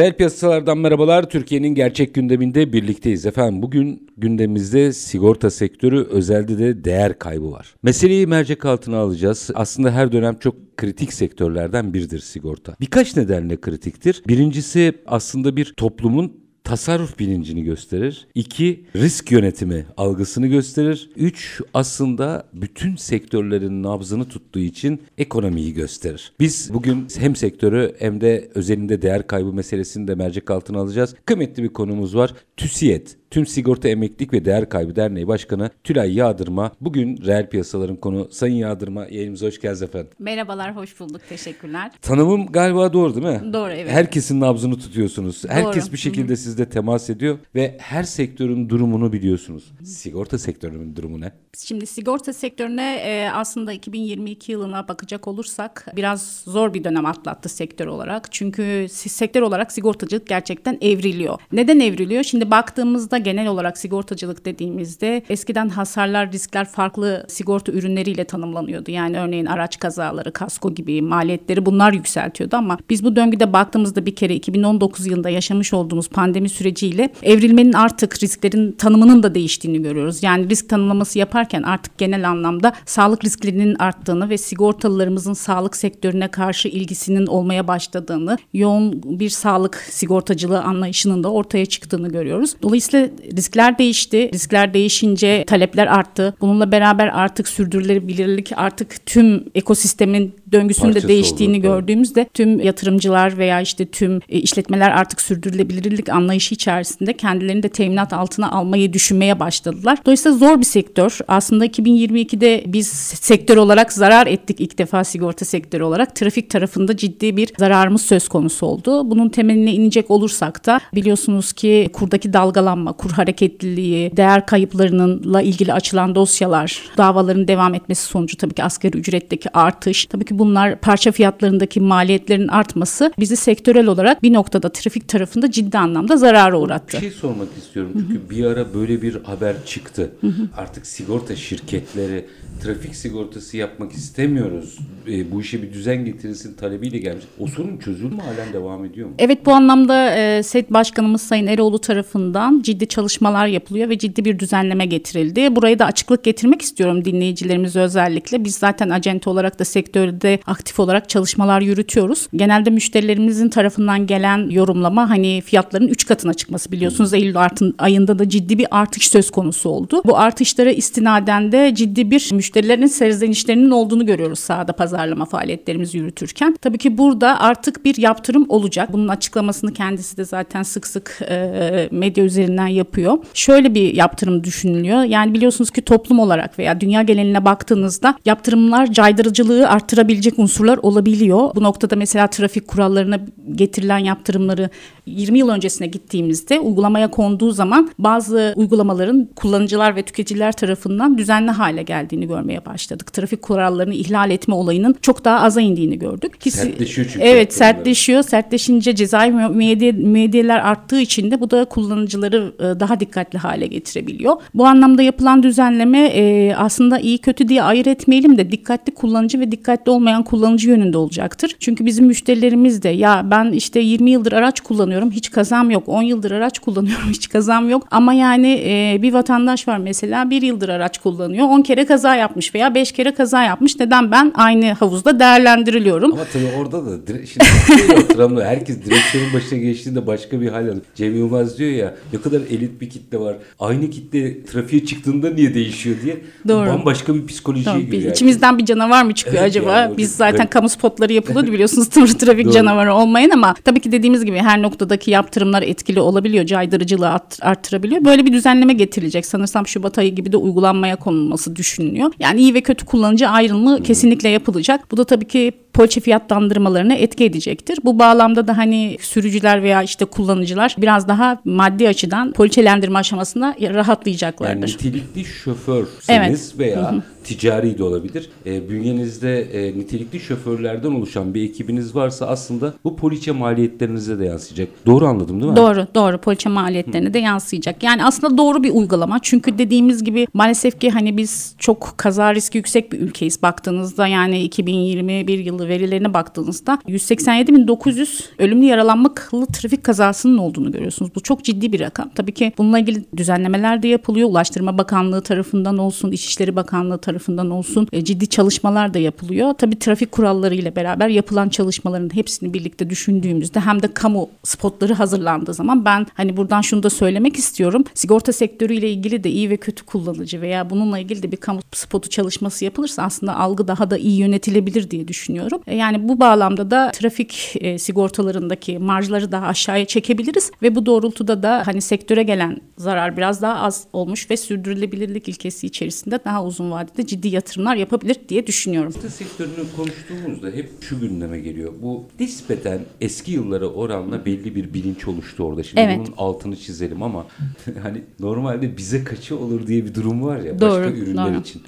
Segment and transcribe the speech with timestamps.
[0.00, 1.30] Reel piyasalardan merhabalar.
[1.30, 3.62] Türkiye'nin gerçek gündeminde birlikteyiz efendim.
[3.62, 7.74] Bugün gündemimizde sigorta sektörü özelde de değer kaybı var.
[7.82, 9.50] Meseleyi mercek altına alacağız.
[9.54, 12.76] Aslında her dönem çok kritik sektörlerden biridir sigorta.
[12.80, 14.22] Birkaç nedenle kritiktir.
[14.28, 18.26] Birincisi aslında bir toplumun tasarruf bilincini gösterir.
[18.34, 21.10] İki, risk yönetimi algısını gösterir.
[21.16, 26.32] Üç, aslında bütün sektörlerin nabzını tuttuğu için ekonomiyi gösterir.
[26.40, 31.14] Biz bugün hem sektörü hem de özelinde değer kaybı meselesini de mercek altına alacağız.
[31.26, 32.34] Kıymetli bir konumuz var.
[32.56, 36.72] TÜSİED Tüm Sigorta Emeklilik ve Değer Kaybı Derneği Başkanı Tülay Yağdırma.
[36.80, 38.28] Bugün reel piyasaların konu.
[38.30, 40.10] Sayın Yağdırma yayınımıza hoş geldiniz efendim.
[40.18, 41.20] Merhabalar, hoş bulduk.
[41.28, 41.92] Teşekkürler.
[42.02, 43.52] Tanımım galiba doğru değil mi?
[43.52, 43.92] Doğru, evet.
[43.92, 45.42] Herkesin nabzını tutuyorsunuz.
[45.44, 45.52] Doğru.
[45.52, 49.72] Herkes bir şekilde sizde temas ediyor ve her sektörün durumunu biliyorsunuz.
[49.84, 51.32] Sigorta sektörünün durumu ne?
[51.58, 57.86] Şimdi sigorta sektörüne e, aslında 2022 yılına bakacak olursak biraz zor bir dönem atlattı sektör
[57.86, 58.32] olarak.
[58.32, 61.38] Çünkü sektör olarak sigortacılık gerçekten evriliyor.
[61.52, 62.22] Neden evriliyor?
[62.22, 68.90] Şimdi baktığımızda genel olarak sigortacılık dediğimizde eskiden hasarlar, riskler farklı sigorta ürünleriyle tanımlanıyordu.
[68.90, 74.16] Yani örneğin araç kazaları, kasko gibi maliyetleri bunlar yükseltiyordu ama biz bu döngüde baktığımızda bir
[74.16, 80.22] kere 2019 yılında yaşamış olduğumuz pandemi süreciyle evrilmenin artık risklerin tanımının da değiştiğini görüyoruz.
[80.22, 86.68] Yani risk tanımlaması yaparken artık genel anlamda sağlık risklerinin arttığını ve sigortalılarımızın sağlık sektörüne karşı
[86.68, 92.54] ilgisinin olmaya başladığını, yoğun bir sağlık sigortacılığı anlayışının da ortaya çıktığını görüyoruz.
[92.62, 94.30] Dolayısıyla riskler değişti.
[94.34, 96.34] Riskler değişince talepler arttı.
[96.40, 101.80] Bununla beraber artık sürdürülebilirlik artık tüm ekosistemin döngüsünün de değiştiğini oldu, evet.
[101.80, 108.12] gördüğümüzde tüm yatırımcılar veya işte tüm e, işletmeler artık sürdürülebilirlik anlayışı içerisinde kendilerini de teminat
[108.12, 109.98] altına almayı düşünmeye başladılar.
[110.04, 111.18] Dolayısıyla zor bir sektör.
[111.28, 112.88] Aslında 2022'de biz
[113.20, 116.16] sektör olarak zarar ettik ilk defa sigorta sektörü olarak.
[116.16, 119.10] Trafik tarafında ciddi bir zararımız söz konusu oldu.
[119.10, 126.14] Bunun temeline inecek olursak da biliyorsunuz ki kurdaki dalgalanma, kur hareketliliği, değer kayıplarınınla ilgili açılan
[126.14, 131.80] dosyalar, davaların devam etmesi sonucu tabii ki asgari ücretteki artış, tabii ki bunlar parça fiyatlarındaki
[131.80, 137.00] maliyetlerin artması bizi sektörel olarak bir noktada trafik tarafında ciddi anlamda zarara Bir uğrattı.
[137.00, 140.12] şey sormak istiyorum çünkü bir ara böyle bir haber çıktı.
[140.56, 142.26] Artık sigorta şirketleri
[142.62, 144.78] trafik sigortası yapmak istemiyoruz.
[145.08, 147.24] E, bu işe bir düzen getirilsin talebiyle gelmiş.
[147.38, 149.14] O sorun çözülür mü halen devam ediyor mu?
[149.18, 154.38] Evet bu anlamda e, SED Başkanımız Sayın Eroğlu tarafından ciddi çalışmalar yapılıyor ve ciddi bir
[154.38, 155.56] düzenleme getirildi.
[155.56, 158.44] Buraya da açıklık getirmek istiyorum dinleyicilerimize özellikle.
[158.44, 162.28] Biz zaten acente olarak da sektörde aktif olarak çalışmalar yürütüyoruz.
[162.36, 168.28] Genelde müşterilerimizin tarafından gelen yorumlama hani fiyatların 3 katına çıkması biliyorsunuz Eylül artın, ayında da
[168.28, 170.02] ciddi bir artış söz konusu oldu.
[170.04, 176.56] Bu artışlara istinaden de ciddi bir müşterilerin serzenişlerinin olduğunu görüyoruz sahada pazarlama faaliyetlerimizi yürütürken.
[176.62, 178.92] Tabii ki burada artık bir yaptırım olacak.
[178.92, 183.18] Bunun açıklamasını kendisi de zaten sık sık e, medya üzerinden yapıyor.
[183.34, 185.02] Şöyle bir yaptırım düşünülüyor.
[185.02, 191.54] Yani biliyorsunuz ki toplum olarak veya dünya geneline baktığınızda yaptırımlar caydırıcılığı arttırabilecek unsurlar olabiliyor.
[191.54, 193.20] Bu noktada mesela trafik kurallarına
[193.54, 194.70] getirilen yaptırımları
[195.06, 201.82] 20 yıl öncesine gittiğimizde uygulamaya konduğu zaman bazı uygulamaların kullanıcılar ve tüketiciler tarafından düzenli hale
[201.82, 203.12] geldiğini görmeye başladık.
[203.12, 206.40] Trafik kurallarını ihlal etme olayının çok daha aza indiğini gördük.
[206.40, 208.22] Ki- Sertleşiyor çünkü Evet sertleşiyor.
[208.22, 213.66] Sertleşince cezai mü- müeyyidiye- müeyyidiyeler arttığı için de bu da kullanıcıları e, daha dikkatli hale
[213.66, 214.36] getirebiliyor.
[214.54, 219.52] Bu anlamda yapılan düzenleme e, aslında iyi kötü diye ayırt etmeyelim de dikkatli kullanıcı ve
[219.52, 221.56] dikkatli olmayan kullanıcı yönünde olacaktır.
[221.60, 225.82] Çünkü bizim müşterilerimiz de ya ben işte 20 yıldır araç kullanıyorum hiç kazam yok.
[225.88, 227.86] 10 yıldır araç kullanıyorum hiç kazam yok.
[227.90, 231.46] Ama yani e, bir vatandaş var mesela bir yıldır araç kullanıyor.
[231.46, 233.80] 10 kere kaza yapmış veya 5 kere kaza yapmış.
[233.80, 236.12] Neden ben aynı havuzda değerlendiriliyorum?
[236.12, 240.76] Ama tabii orada da dire- şimdi herkes direksiyonun başına geçtiğinde başka bir hal alıyor.
[240.94, 243.36] Cem Yılmaz diyor ya ne kadar elit bir kitle var.
[243.60, 246.16] Aynı kitle trafiğe çıktığında niye değişiyor diye
[246.48, 246.66] Doğru.
[246.68, 247.82] bambaşka bir psikolojiye Doğru.
[247.82, 248.02] giriyor.
[248.02, 249.70] Biz- İçimizden bir canavar mı çıkıyor Evet acaba?
[249.76, 250.50] yani o Biz zaten garip.
[250.50, 252.52] kamu spotları yapılıyordu biliyorsunuz trafik Doğru.
[252.54, 256.46] canavarı olmayın ama tabii ki dediğimiz gibi her noktadaki yaptırımlar etkili olabiliyor.
[256.46, 258.04] Caydırıcılığı art- arttırabiliyor.
[258.04, 259.26] Böyle bir düzenleme getirilecek.
[259.26, 262.09] Sanırsam Şubat ayı gibi de uygulanmaya konulması düşünülüyor.
[262.18, 264.90] Yani iyi ve kötü kullanıcı ayrımı kesinlikle yapılacak.
[264.90, 267.78] Bu da tabii ki poliçe fiyatlandırmalarına etki edecektir.
[267.84, 274.54] Bu bağlamda da hani sürücüler veya işte kullanıcılar biraz daha maddi açıdan poliçelendirme aşamasında rahatlayacaklardır.
[274.54, 276.58] Yani nitelikli şoförseniz Evet.
[276.58, 276.94] veya
[277.30, 278.30] ticari de olabilir.
[278.46, 284.68] E, bünyenizde e, nitelikli şoförlerden oluşan bir ekibiniz varsa aslında bu poliçe maliyetlerinize de yansıyacak.
[284.86, 285.56] Doğru anladım değil mi?
[285.56, 286.18] Doğru, doğru.
[286.18, 287.82] Poliçe maliyetlerine de yansıyacak.
[287.82, 289.18] Yani aslında doğru bir uygulama.
[289.22, 293.42] Çünkü dediğimiz gibi maalesef ki hani biz çok kaza riski yüksek bir ülkeyiz.
[293.42, 299.14] Baktığınızda yani 2021 yılı verilerine baktığınızda 187.900 ölümlü yaralanmalı
[299.52, 301.10] trafik kazasının olduğunu görüyorsunuz.
[301.14, 302.10] Bu çok ciddi bir rakam.
[302.14, 304.28] Tabii ki bununla ilgili düzenlemeler de yapılıyor.
[304.28, 309.52] Ulaştırma Bakanlığı tarafından olsun, İçişleri Bakanlığı tarafından olsun e, ciddi çalışmalar da yapılıyor.
[309.52, 315.54] Tabii trafik kuralları ile beraber yapılan çalışmaların hepsini birlikte düşündüğümüzde hem de kamu spotları hazırlandığı
[315.54, 317.84] zaman ben hani buradan şunu da söylemek istiyorum.
[317.94, 322.08] Sigorta sektörüyle ilgili de iyi ve kötü kullanıcı veya bununla ilgili de bir kamu spotu
[322.08, 325.60] çalışması yapılırsa aslında algı daha da iyi yönetilebilir diye düşünüyorum.
[325.66, 331.42] E, Yani bu bağlamda da trafik e, sigortalarındaki marjları daha aşağıya çekebiliriz ve bu doğrultuda
[331.42, 336.70] da hani sektöre gelen zarar biraz daha az olmuş ve sürdürülebilirlik ilkesi içerisinde daha uzun
[336.70, 338.92] vadede ciddi yatırımlar yapabilir diye düşünüyorum.
[338.92, 341.72] Sigorta sektörünü konuştuğumuzda hep şu gündeme geliyor.
[341.82, 345.62] Bu nispeten eski yıllara oranla belli bir bilinç oluştu orada.
[345.62, 345.98] Şimdi Evet.
[345.98, 347.26] bunun altını çizelim ama
[347.82, 351.40] hani normalde bize kaçı olur diye bir durum var ya Doğru, başka ürünler doğru.
[351.40, 351.62] için.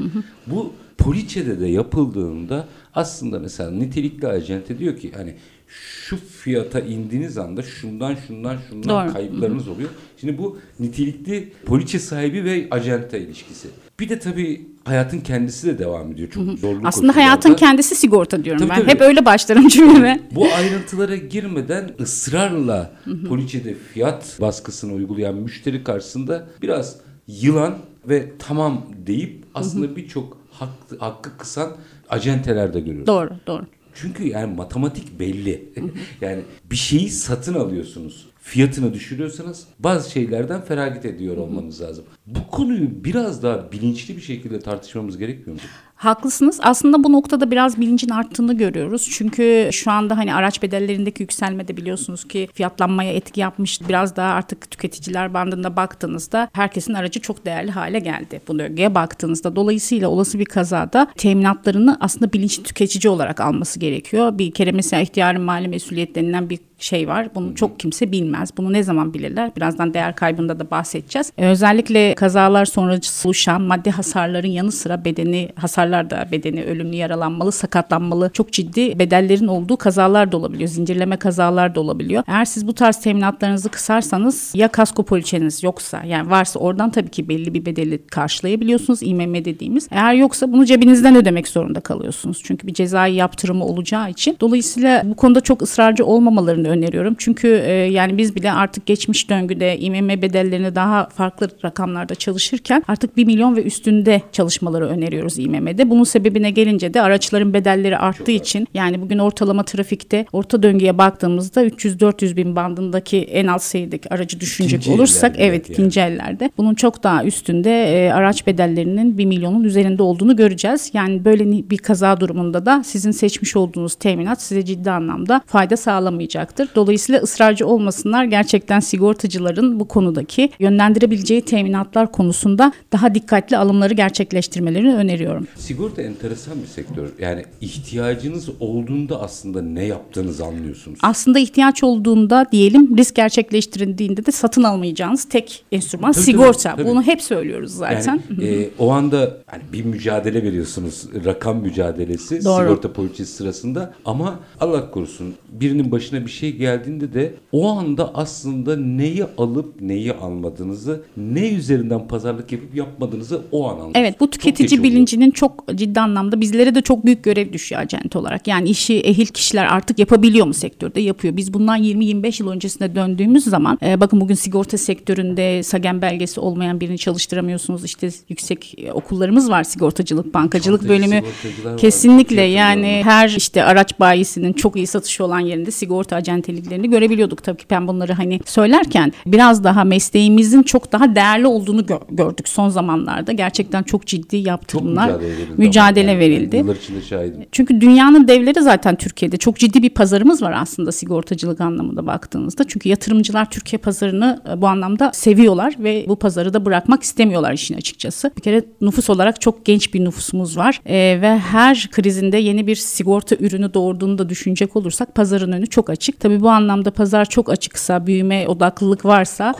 [0.46, 5.34] Bu poliçede de yapıldığında aslında mesela nitelikli acente diyor ki hani
[5.80, 9.12] şu fiyata indiğiniz anda şundan şundan şundan Doğru.
[9.12, 9.88] kayıplarınız oluyor.
[10.20, 13.68] Şimdi bu nitelikli poliçe sahibi ve acente ilişkisi.
[14.00, 16.30] Bir de tabii hayatın kendisi de devam ediyor.
[16.30, 18.76] Çok zorlu Aslında hayatın kendisi sigorta diyorum Tabii, ben.
[18.82, 18.90] tabii.
[18.90, 20.20] Hep öyle başlarım cümleme.
[20.34, 22.92] Bu ayrıntılara girmeden ısrarla
[23.28, 26.96] poliçede fiyat baskısını uygulayan müşteri karşısında biraz
[27.26, 27.78] yılan
[28.08, 31.70] ve tamam deyip aslında birçok hakkı, hakkı kısan
[32.08, 33.06] acenteler de görüyoruz.
[33.06, 33.62] Doğru, doğru.
[33.94, 35.72] Çünkü yani matematik belli.
[36.20, 38.32] yani bir şeyi satın alıyorsunuz.
[38.40, 42.04] Fiyatını düşürüyorsanız bazı şeylerden feragat ediyor olmanız lazım.
[42.26, 45.66] Bu konuyu biraz daha bilinçli bir şekilde tartışmamız gerekmiyor mu?
[46.02, 46.60] Haklısınız.
[46.62, 49.08] Aslında bu noktada biraz bilincin arttığını görüyoruz.
[49.10, 53.88] Çünkü şu anda hani araç bedellerindeki yükselme de biliyorsunuz ki fiyatlanmaya etki yapmış.
[53.88, 58.40] Biraz daha artık tüketiciler bandında baktığınızda herkesin aracı çok değerli hale geldi.
[58.48, 59.56] Bu bölgeye baktığınızda.
[59.56, 64.38] Dolayısıyla olası bir kazada teminatlarını aslında bilinçli tüketici olarak alması gerekiyor.
[64.38, 67.34] Bir kere mesela ihtiyarın mali mesuliyet denilen bir şey var.
[67.34, 68.50] Bunu çok kimse bilmez.
[68.56, 69.56] Bunu ne zaman bilirler?
[69.56, 71.32] Birazdan değer kaybında da bahsedeceğiz.
[71.38, 77.52] Ee, özellikle kazalar sonrası oluşan maddi hasarların yanı sıra bedeni hasarlar da bedeni ölümlü yaralanmalı,
[77.52, 80.68] sakatlanmalı çok ciddi bedellerin olduğu kazalar da olabiliyor.
[80.68, 82.22] Zincirleme kazalar da olabiliyor.
[82.26, 87.28] Eğer siz bu tarz teminatlarınızı kısarsanız ya kasko poliçeniz yoksa yani varsa oradan tabii ki
[87.28, 89.02] belli bir bedeli karşılayabiliyorsunuz.
[89.02, 89.88] İMM dediğimiz.
[89.90, 92.40] Eğer yoksa bunu cebinizden ödemek zorunda kalıyorsunuz.
[92.44, 94.36] Çünkü bir cezai yaptırımı olacağı için.
[94.40, 97.14] Dolayısıyla bu konuda çok ısrarcı olmamalarını öneriyorum.
[97.18, 103.16] Çünkü e, yani biz bile artık geçmiş döngüde İMM bedellerini daha farklı rakamlarda çalışırken artık
[103.16, 105.81] 1 milyon ve üstünde çalışmaları öneriyoruz İMM'de.
[105.90, 111.64] Bunun sebebine gelince de araçların bedelleri arttığı için yani bugün ortalama trafikte orta döngüye baktığımızda
[111.66, 115.74] 300-400 bin bandındaki en alt sayıdaki aracı düşünecek İkinci olursak ellerde evet yani.
[115.74, 120.90] ikinci ellerde bunun çok daha üstünde e, araç bedellerinin 1 milyonun üzerinde olduğunu göreceğiz.
[120.94, 126.68] Yani böyle bir kaza durumunda da sizin seçmiş olduğunuz teminat size ciddi anlamda fayda sağlamayacaktır.
[126.74, 128.24] Dolayısıyla ısrarcı olmasınlar.
[128.24, 135.46] Gerçekten sigortacıların bu konudaki yönlendirebileceği teminatlar konusunda daha dikkatli alımları gerçekleştirmelerini öneriyorum.
[135.62, 137.08] Sigorta enteresan bir sektör.
[137.18, 140.98] Yani ihtiyacınız olduğunda aslında ne yaptığınızı anlıyorsunuz.
[141.02, 146.70] Aslında ihtiyaç olduğunda diyelim risk gerçekleştirildiğinde de satın almayacağınız tek enstrüman Tabii, sigorta.
[146.70, 146.90] tabii, tabii.
[146.90, 148.20] Bunu hep söylüyoruz zaten.
[148.30, 151.08] Yani e, o anda hani bir mücadele veriyorsunuz.
[151.24, 152.62] Rakam mücadelesi Doğru.
[152.62, 158.76] sigorta poliçesi sırasında ama Allah korusun birinin başına bir şey geldiğinde de o anda aslında
[158.76, 163.96] neyi alıp neyi almadığınızı ne üzerinden pazarlık yapıp yapmadığınızı o an anlıyorsunuz.
[163.96, 164.92] Evet bu Çok tüketici oluyor.
[164.94, 168.46] bilincinin çok ciddi anlamda bizlere de çok büyük görev düşüyor acent olarak.
[168.48, 171.00] Yani işi ehil kişiler artık yapabiliyor mu sektörde?
[171.00, 171.36] Yapıyor.
[171.36, 176.80] Biz bundan 20-25 yıl öncesine döndüğümüz zaman e, bakın bugün sigorta sektöründe SAGEM belgesi olmayan
[176.80, 177.84] birini çalıştıramıyorsunuz.
[177.84, 181.22] İşte yüksek e, okullarımız var sigortacılık, bankacılık Çantacı bölümü.
[181.64, 183.12] var, Kesinlikle tiyatrolar yani var.
[183.12, 187.42] her işte araç bayisinin çok iyi satışı olan yerinde sigorta acenteliklerini görebiliyorduk.
[187.44, 192.48] Tabii ki ben bunları hani söylerken biraz daha mesleğimizin çok daha değerli olduğunu gö- gördük
[192.48, 193.32] son zamanlarda.
[193.32, 195.62] Gerçekten çok ciddi Çok yaptırımlar, mücadele verildi.
[195.62, 196.20] mücadele ama.
[196.20, 196.56] verildi.
[196.56, 197.40] Yıllar içinde şahidim.
[197.52, 199.36] Çünkü dünyanın devleri zaten Türkiye'de.
[199.36, 202.64] Çok ciddi bir pazarımız var aslında sigortacılık anlamında baktığınızda.
[202.68, 207.76] Çünkü yatırımcılar Türkiye pazarını e, bu anlamda seviyorlar ve bu pazarı da bırakmak istemiyorlar işin
[207.76, 208.30] açıkçası.
[208.36, 212.76] Bir kere nüfus olarak çok genç bir nüfusumuz var E, ve her krizinde yeni bir
[212.76, 216.20] sigorta ürünü doğurduğunu da düşünecek olursak pazarın önü çok açık.
[216.20, 219.54] Tabii bu anlamda pazar çok açıksa, büyüme odaklılık varsa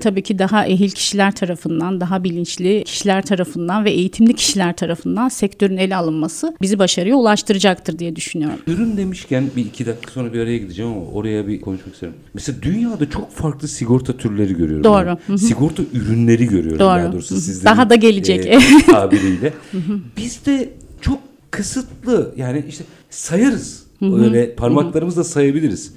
[0.00, 5.76] tabii ki daha ehil kişiler tarafından, daha bilinçli kişiler tarafından ve eğitimli kişiler tarafından sektörün
[5.76, 8.58] ele alınması bizi başarıya ulaştıracaktır diye düşünüyorum.
[8.66, 12.14] Ürün demişken bir iki dakika sonra bir araya gideceğim ama oraya bir konuşmak isterim.
[12.34, 14.84] Mesela dünyada çok farklı sigorta türleri görüyorum.
[14.84, 15.18] Doğru.
[15.26, 15.38] Hı hı.
[15.38, 16.98] Sigorta ürünleri görüyorum Doğru.
[16.98, 18.46] daha doğrusu sizlerin Daha da gelecek.
[18.46, 19.52] e, tabiriyle.
[20.16, 20.70] Bizde
[21.00, 21.18] çok
[21.50, 23.82] kısıtlı yani işte sayarız.
[24.02, 25.92] Öyle parmaklarımızla sayabiliriz.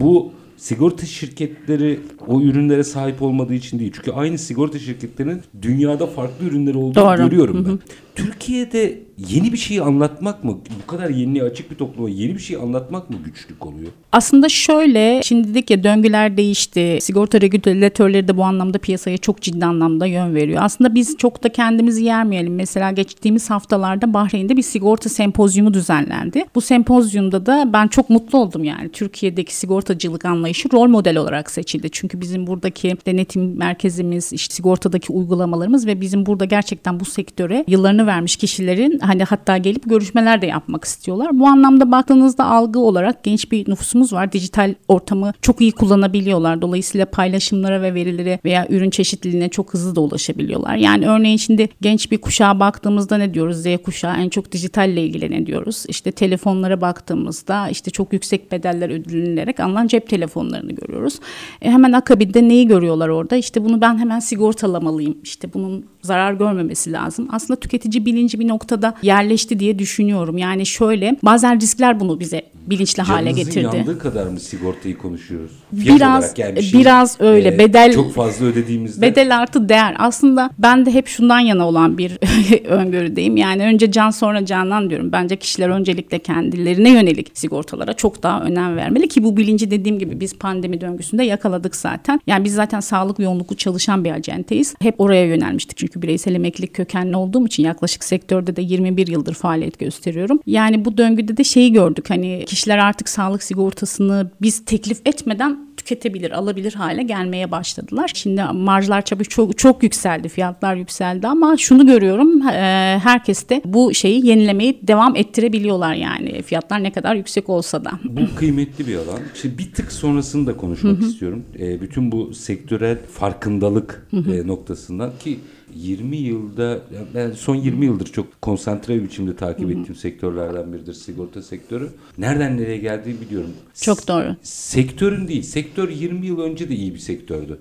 [0.00, 0.32] Bu
[0.62, 3.92] sigorta şirketleri o ürünlere sahip olmadığı için değil.
[3.94, 7.16] Çünkü aynı sigorta şirketlerinin dünyada farklı ürünleri olduğunu Doğru.
[7.16, 7.78] görüyorum ben.
[8.14, 12.56] Türkiye'de yeni bir şeyi anlatmak mı, bu kadar yeniliğe açık bir topluma yeni bir şey
[12.56, 13.92] anlatmak mı güçlük oluyor?
[14.12, 16.98] Aslında şöyle şimdi dedik ya döngüler değişti.
[17.00, 20.62] Sigorta regülatörleri de bu anlamda piyasaya çok ciddi anlamda yön veriyor.
[20.62, 22.54] Aslında biz çok da kendimizi yermeyelim.
[22.54, 26.44] Mesela geçtiğimiz haftalarda Bahreyn'de bir sigorta sempozyumu düzenlendi.
[26.54, 28.88] Bu sempozyumda da ben çok mutlu oldum yani.
[28.88, 31.88] Türkiye'deki sigortacılık anlayışı rol model olarak seçildi.
[31.92, 38.06] Çünkü bizim buradaki denetim merkezimiz, işte sigortadaki uygulamalarımız ve bizim burada gerçekten bu sektöre yıllarını
[38.06, 41.38] vermiş kişilerin hani hatta gelip görüşmeler de yapmak istiyorlar.
[41.38, 44.32] Bu anlamda baktığınızda algı olarak genç bir nüfusumuz var.
[44.32, 46.62] Dijital ortamı çok iyi kullanabiliyorlar.
[46.62, 50.76] Dolayısıyla paylaşımlara ve verilere veya ürün çeşitliliğine çok hızlı da ulaşabiliyorlar.
[50.76, 53.56] Yani örneğin şimdi genç bir kuşağa baktığımızda ne diyoruz?
[53.56, 55.84] Z kuşağı en çok dijitalle ilgileniyoruz.
[55.88, 61.20] İşte telefonlara baktığımızda işte çok yüksek bedeller ödülenilerek alınan cep telefonlarını görüyoruz.
[61.62, 63.36] E hemen akabinde neyi görüyorlar orada?
[63.36, 65.18] İşte bunu ben hemen sigortalamalıyım.
[65.22, 67.28] İşte bunun zarar görmemesi lazım.
[67.32, 70.38] Aslında tüketici bilinci bir noktada yerleşti diye düşünüyorum.
[70.38, 73.76] Yani şöyle bazen riskler bunu bize bilinçli hale Canınızın getirdi.
[73.76, 75.50] yandığı kadar mı sigortayı konuşuyoruz?
[75.82, 77.58] Fiyat Biraz- yani bir şey, biraz öyle.
[77.58, 79.02] Bedel- Çok fazla ödediğimizde.
[79.02, 79.94] Bedel artı değer.
[79.98, 82.12] Aslında ben de hep şundan yana olan bir
[82.68, 83.36] öngörüdeyim.
[83.36, 85.12] Yani önce can sonra canan diyorum.
[85.12, 90.20] Bence kişiler öncelikle kendilerine yönelik sigortalara çok daha önem vermeli ki bu bilinci dediğim gibi
[90.20, 92.20] biz pandemi döngüsünde yakaladık zaten.
[92.26, 94.74] Yani biz zaten sağlık yoğunluklu çalışan bir acenteyiz.
[94.80, 99.78] Hep oraya yönelmiştik çünkü bireysel emeklilik kökenli olduğum için yaklaşık sektörde de 21 yıldır faaliyet
[99.78, 100.40] gösteriyorum.
[100.46, 102.10] Yani bu döngüde de şeyi gördük.
[102.10, 108.10] Hani kişiler artık sağlık sigortasını biz teklif etmeden tüketebilir, alabilir hale gelmeye başladılar.
[108.14, 113.94] Şimdi marjlar tabii çok çok yükseldi, fiyatlar yükseldi ama şunu görüyorum, e, herkes de bu
[113.94, 117.90] şeyi yenilemeyi devam ettirebiliyorlar yani fiyatlar ne kadar yüksek olsa da.
[118.04, 119.20] Bu kıymetli bir alan.
[119.34, 121.42] İşte bir tık sonrasını da konuşmak istiyorum.
[121.58, 125.38] E, bütün bu sektörel farkındalık e, noktasından ki
[125.76, 126.80] 20 yılda
[127.14, 131.88] ben son 20 yıldır çok konsantre bir biçimde takip ettiğim sektörlerden biridir sigorta sektörü.
[132.18, 133.50] Nereden nereye geldiğini biliyorum.
[133.74, 134.36] Çok doğru.
[134.42, 135.42] Sektörün değil.
[135.42, 137.58] Sektör 20 yıl önce de iyi bir sektördü.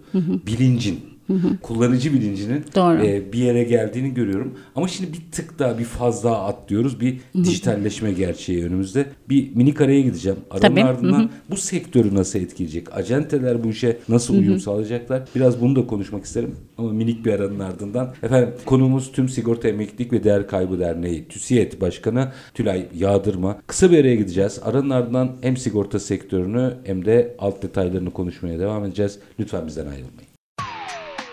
[0.47, 0.99] Bilincin.
[1.61, 3.05] Kullanıcı bilincinin Doğru.
[3.05, 4.53] e, bir yere geldiğini görüyorum.
[4.75, 6.99] Ama şimdi bir tık daha bir faz daha atlıyoruz.
[6.99, 9.05] Bir dijitalleşme gerçeği önümüzde.
[9.29, 10.39] Bir minik araya gideceğim.
[10.51, 10.83] Aranın Tabii.
[10.83, 12.97] ardından bu sektörü nasıl etkileyecek?
[12.97, 15.23] Acenteler bu işe nasıl uyum sağlayacaklar?
[15.35, 16.55] Biraz bunu da konuşmak isterim.
[16.77, 18.13] Ama minik bir aranın ardından.
[18.23, 23.57] Efendim konuğumuz Tüm Sigorta Emeklilik ve Değer Kaybı Derneği TÜSİED Başkanı Tülay Yağdırma.
[23.67, 24.59] Kısa bir araya gideceğiz.
[24.63, 29.19] Aranın ardından hem sigorta sektörünü hem de alt detaylarını konuşmaya devam edeceğiz.
[29.39, 30.30] Lütfen bizden ayrılmayın.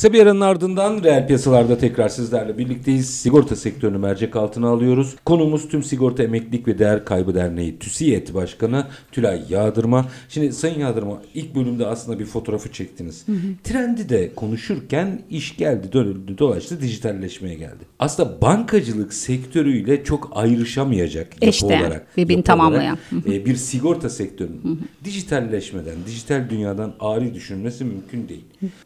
[0.00, 3.10] Kısa bir aranın ardından reel piyasalarda tekrar sizlerle birlikteyiz.
[3.10, 5.16] Sigorta sektörünü mercek altına alıyoruz.
[5.24, 10.06] Konumuz Tüm Sigorta Emeklilik ve Değer Kaybı Derneği TÜSİED Başkanı Tülay Yağdırma.
[10.28, 13.26] Şimdi Sayın Yağdırma ilk bölümde aslında bir fotoğrafı çektiniz.
[13.64, 17.84] Trendi de konuşurken iş geldi dönüldü dolaştı dijitalleşmeye geldi.
[17.98, 22.16] Aslında bankacılık sektörüyle çok ayrışamayacak yapı Eşdeğer, olarak.
[22.16, 22.98] birbirini tamamlayan.
[23.12, 28.44] olarak, e, bir sigorta sektörünün dijitalleşmeden, dijital dünyadan ari düşünmesi mümkün değil.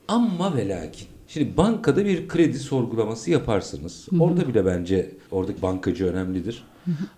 [0.09, 4.07] Ama ve lakin Şimdi bankada bir kredi sorgulaması yaparsınız.
[4.21, 6.64] Orada bile bence oradaki bankacı önemlidir.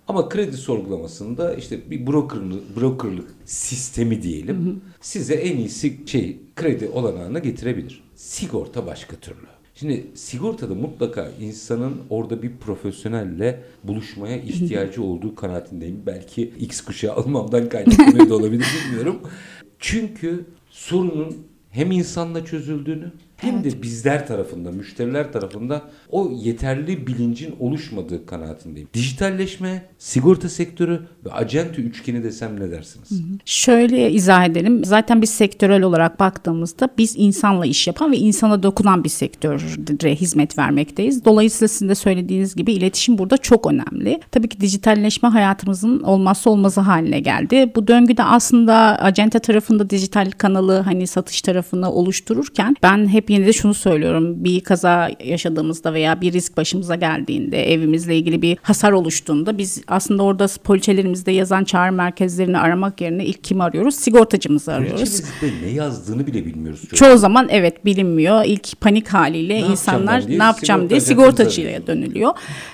[0.07, 7.39] Ama kredi sorgulamasında işte bir brokerlık, brokerlık sistemi diyelim size en iyisi şey kredi olanağına
[7.39, 8.03] getirebilir.
[8.15, 9.47] Sigorta başka türlü.
[9.75, 16.01] Şimdi sigortada mutlaka insanın orada bir profesyonelle buluşmaya ihtiyacı olduğu kanaatindeyim.
[16.05, 19.21] Belki X kuşağı almamdan kaynaklanıyor da olabilir bilmiyorum.
[19.79, 21.47] Çünkü sorunun
[21.77, 28.89] hem insanla çözüldüğünü hem de bizler tarafında, müşteriler tarafında o yeterli bilincin oluşmadığı kanaatindeyim.
[28.93, 33.21] Dijitalleşme, sigorta sektörü ve acente üçgeni desem ne dersiniz?
[33.45, 34.85] Şöyle izah edelim.
[34.85, 40.57] Zaten biz sektörel olarak baktığımızda biz insanla iş yapan ve insana dokunan bir sektöre hizmet
[40.57, 41.25] vermekteyiz.
[41.25, 44.19] Dolayısıyla sizin de söylediğiniz gibi iletişim burada çok önemli.
[44.31, 47.71] Tabii ki dijitalleşme hayatımızın olmazsa olmazı haline geldi.
[47.75, 53.53] Bu döngüde aslında acente tarafında dijital kanalı hani satış tarafını oluştururken ben hep yine de
[53.53, 54.43] şunu söylüyorum.
[54.43, 60.23] Bir kaza yaşadığımızda veya bir risk başımıza geldiğinde evimizle ilgili bir hasar oluştuğunda biz aslında
[60.23, 63.95] orada poliçelerimizde yazan çağrı merkezlerini aramak yerine ilk kimi arıyoruz?
[63.95, 65.21] Sigortacımızı arıyoruz.
[65.63, 66.81] Ne yazdığını bile bilmiyoruz.
[66.81, 66.95] Çok.
[66.95, 68.45] Çoğu zaman evet bilinmiyor.
[68.45, 72.31] İlk panik haliyle Ne insanlar yapacağım diye ne yapacağım diye sigorta sigortacıya dönülüyor.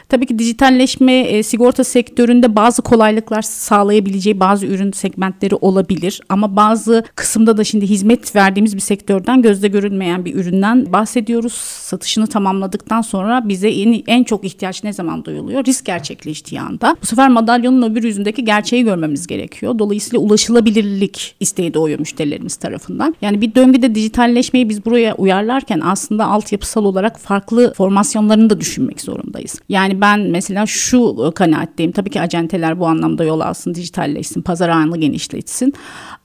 [0.09, 7.03] Tabii ki dijitalleşme e, sigorta sektöründe bazı kolaylıklar sağlayabileceği bazı ürün segmentleri olabilir ama bazı
[7.15, 11.53] kısımda da şimdi hizmet verdiğimiz bir sektörden gözde görünmeyen bir üründen bahsediyoruz.
[11.53, 15.65] Satışını tamamladıktan sonra bize en, en çok ihtiyaç ne zaman duyuluyor?
[15.65, 16.95] Risk gerçekleştiği anda.
[17.01, 19.79] Bu sefer madalyonun öbür yüzündeki gerçeği görmemiz gerekiyor.
[19.79, 23.15] Dolayısıyla ulaşılabilirlik isteği doğuyor müşterilerimiz tarafından.
[23.21, 29.61] Yani bir döngüde dijitalleşmeyi biz buraya uyarlarken aslında altyapısal olarak farklı formasyonlarını da düşünmek zorundayız.
[29.69, 31.91] Yani ben mesela şu kanaatteyim.
[31.91, 35.73] Tabii ki acenteler bu anlamda yol alsın, dijitalleşsin, pazar ağını genişletsin.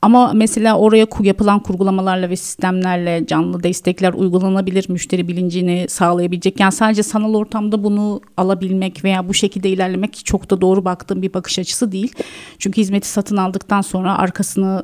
[0.03, 4.87] Ama mesela oraya yapılan kurgulamalarla ve sistemlerle canlı destekler uygulanabilir.
[4.89, 6.61] Müşteri bilincini sağlayabilecek.
[6.61, 11.35] Yani sadece sanal ortamda bunu alabilmek veya bu şekilde ilerlemek çok da doğru baktığım bir
[11.35, 12.13] bakış açısı değil.
[12.59, 14.83] Çünkü hizmeti satın aldıktan sonra arkasını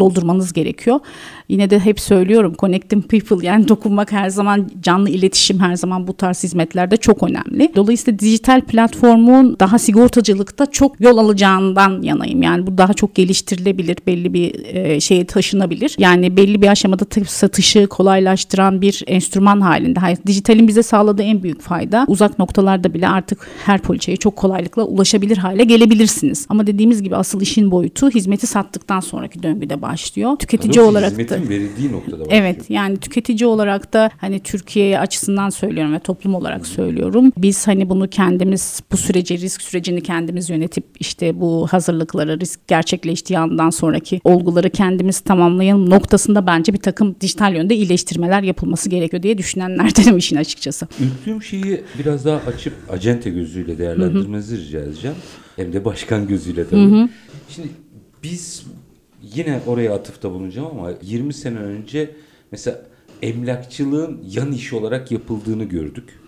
[0.00, 1.00] doldurmanız gerekiyor.
[1.48, 6.14] Yine de hep söylüyorum connecting people yani dokunmak her zaman canlı iletişim her zaman bu
[6.14, 7.72] tarz hizmetlerde çok önemli.
[7.76, 12.42] Dolayısıyla dijital platformun daha sigortacılıkta çok yol alacağından yanayım.
[12.42, 15.94] Yani bu daha çok geliştirilebilir, belli bir e, şeye taşınabilir.
[15.98, 20.00] Yani belli bir aşamada satışı kolaylaştıran bir enstrüman halinde.
[20.00, 24.82] Hayır, dijitalin bize sağladığı en büyük fayda uzak noktalarda bile artık her poliçeye çok kolaylıkla
[24.82, 26.46] ulaşabilir hale gelebilirsiniz.
[26.48, 30.36] Ama dediğimiz gibi asıl işin boyutu hizmeti sattıktan sonraki döngüde başlıyor.
[30.36, 32.42] Tüketici doğrusu olarak da verildiği noktada başlıyor.
[32.42, 37.32] Evet yani tüketici olarak da hani Türkiye açısından söylüyorum ve toplum olarak söylüyorum.
[37.38, 43.38] Biz hani bunu kendimiz bu süreci risk sürecini kendimiz yönetip işte bu hazırlıkları risk gerçekleştiği
[43.38, 49.38] andan sonraki olguları kendimiz tamamlayalım noktasında bence bir takım dijital yönde iyileştirmeler yapılması gerekiyor diye
[49.38, 50.88] düşünenlerdenim işin açıkçası.
[51.00, 55.16] Ürktüğüm şeyi biraz daha açıp acente gözüyle değerlendirmenizi rica edeceğim.
[55.56, 57.08] Hem de başkan gözüyle tabii.
[57.48, 57.68] Şimdi
[58.22, 58.64] biz
[59.34, 62.10] yine oraya atıfta bulunacağım ama 20 sene önce
[62.52, 62.82] mesela
[63.22, 66.20] emlakçılığın yan iş olarak yapıldığını gördük.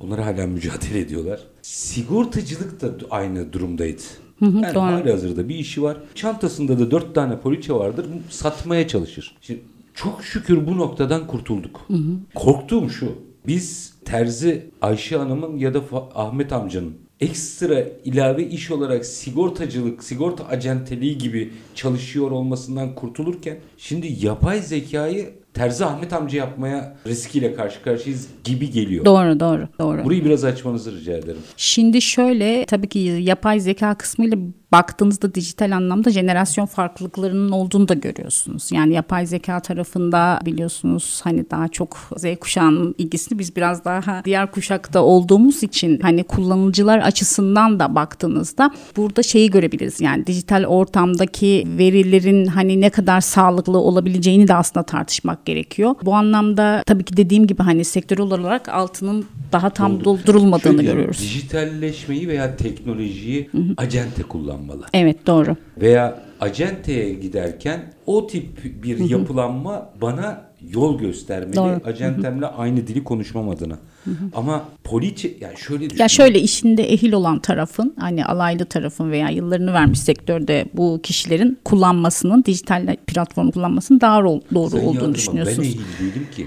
[0.00, 1.40] Onlar hala mücadele ediyorlar.
[1.62, 4.02] Sigortacılık da aynı durumdaydı.
[4.40, 4.82] yani doğru.
[4.82, 5.96] hali hazırda bir işi var.
[6.14, 8.06] Çantasında da dört tane poliçe vardır.
[8.30, 9.36] Satmaya çalışır.
[9.40, 9.60] Şimdi
[9.94, 11.88] çok şükür bu noktadan kurtulduk.
[12.34, 13.12] Korktuğum şu.
[13.46, 15.82] Biz terzi Ayşe Hanım'ın ya da
[16.14, 24.62] Ahmet amcanın ekstra ilave iş olarak sigortacılık, sigorta acenteliği gibi çalışıyor olmasından kurtulurken şimdi yapay
[24.62, 29.04] zekayı terzi Ahmet amca yapmaya riskiyle karşı karşıyayız gibi geliyor.
[29.04, 30.04] Doğru doğru doğru.
[30.04, 31.40] Burayı biraz açmanızı rica ederim.
[31.56, 34.38] Şimdi şöyle tabii ki yapay zeka kısmıyla
[34.72, 38.72] baktığınızda dijital anlamda jenerasyon farklılıklarının olduğunu da görüyorsunuz.
[38.72, 44.50] Yani yapay zeka tarafında biliyorsunuz hani daha çok Z kuşağının ilgisini biz biraz daha diğer
[44.50, 50.00] kuşakta olduğumuz için hani kullanıcılar açısından da baktığınızda burada şeyi görebiliriz.
[50.00, 55.94] Yani dijital ortamdaki verilerin hani ne kadar sağlıklı olabileceğini de aslında tartışmak gerekiyor.
[56.02, 61.18] Bu anlamda tabii ki dediğim gibi hani sektör olarak altının daha tam doldurulmadığını Şöyle, görüyoruz.
[61.18, 64.22] Dijitalleşmeyi veya teknolojiyi acente
[64.66, 64.86] kullanmalı.
[64.94, 65.56] Evet doğru.
[65.80, 71.56] Veya acenteye giderken o tip bir yapılanma bana yol göstermeli.
[71.56, 71.80] Doğru.
[71.84, 73.78] Acentemle aynı dili konuşmam adına.
[74.34, 76.02] Ama poliçe yani şöyle düşünün.
[76.02, 81.58] Ya şöyle işinde ehil olan tarafın hani alaylı tarafın veya yıllarını vermiş sektörde bu kişilerin
[81.64, 85.58] kullanmasının dijital platform kullanmasının daha doğru Sayın olduğunu düşünüyorsunuz.
[85.66, 86.46] Ben ehil değilim ki.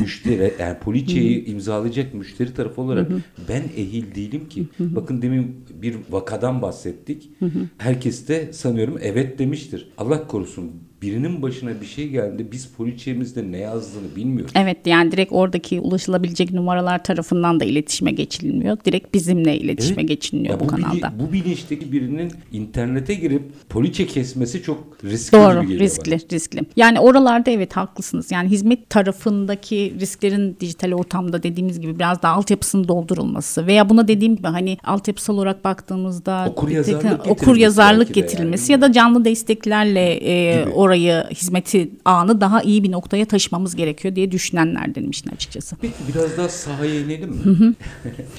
[0.00, 3.08] müşteri yani poliçeyi imzalayacak müşteri tarafı olarak
[3.48, 4.64] ben ehil değilim ki.
[4.78, 7.30] Bakın demin bir vakadan bahsettik.
[7.78, 9.88] Herkes de sanıyorum evet demiştir.
[9.98, 10.70] Allah korusun
[11.06, 14.52] birinin başına bir şey geldi biz poliçemizde ne yazdığını bilmiyoruz.
[14.56, 18.76] Evet yani direkt oradaki ulaşılabilecek numaralar tarafından da iletişime geçilmiyor.
[18.84, 20.08] Direkt bizimle iletişime Evet.
[20.08, 21.12] geçiliniyor Ya bu, bili- kanalda.
[21.28, 26.20] bu bilinçteki birinin internete girip poliçe kesmesi çok riskli Doğru, gibi geliyor riskli, bana.
[26.32, 26.60] riskli.
[26.76, 28.30] Yani oralarda evet haklısınız.
[28.32, 34.36] Yani hizmet tarafındaki risklerin dijital ortamda dediğimiz gibi biraz daha altyapısının doldurulması veya buna dediğim
[34.36, 38.82] gibi hani altyapısal olarak baktığımızda Okur yazarlık getirilmesi okur yazarlık getirilmesi yani.
[38.82, 40.70] ya da canlı desteklerle e, Gibi.
[40.94, 45.76] Orayı hizmeti ağını daha iyi bir noktaya taşımamız gerekiyor diye düşünenlerdenim işin açıkçası.
[45.80, 47.74] Peki biraz daha sahaya inelim mi?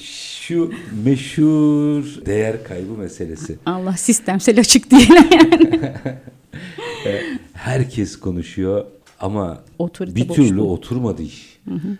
[0.40, 0.72] Şu
[1.04, 3.58] meşhur değer kaybı meselesi.
[3.66, 5.80] Allah sistemsel açık diyelim yani.
[7.52, 8.84] Herkes konuşuyor
[9.20, 10.34] ama Otorite bir boşluğu.
[10.48, 11.58] türlü oturmadı iş.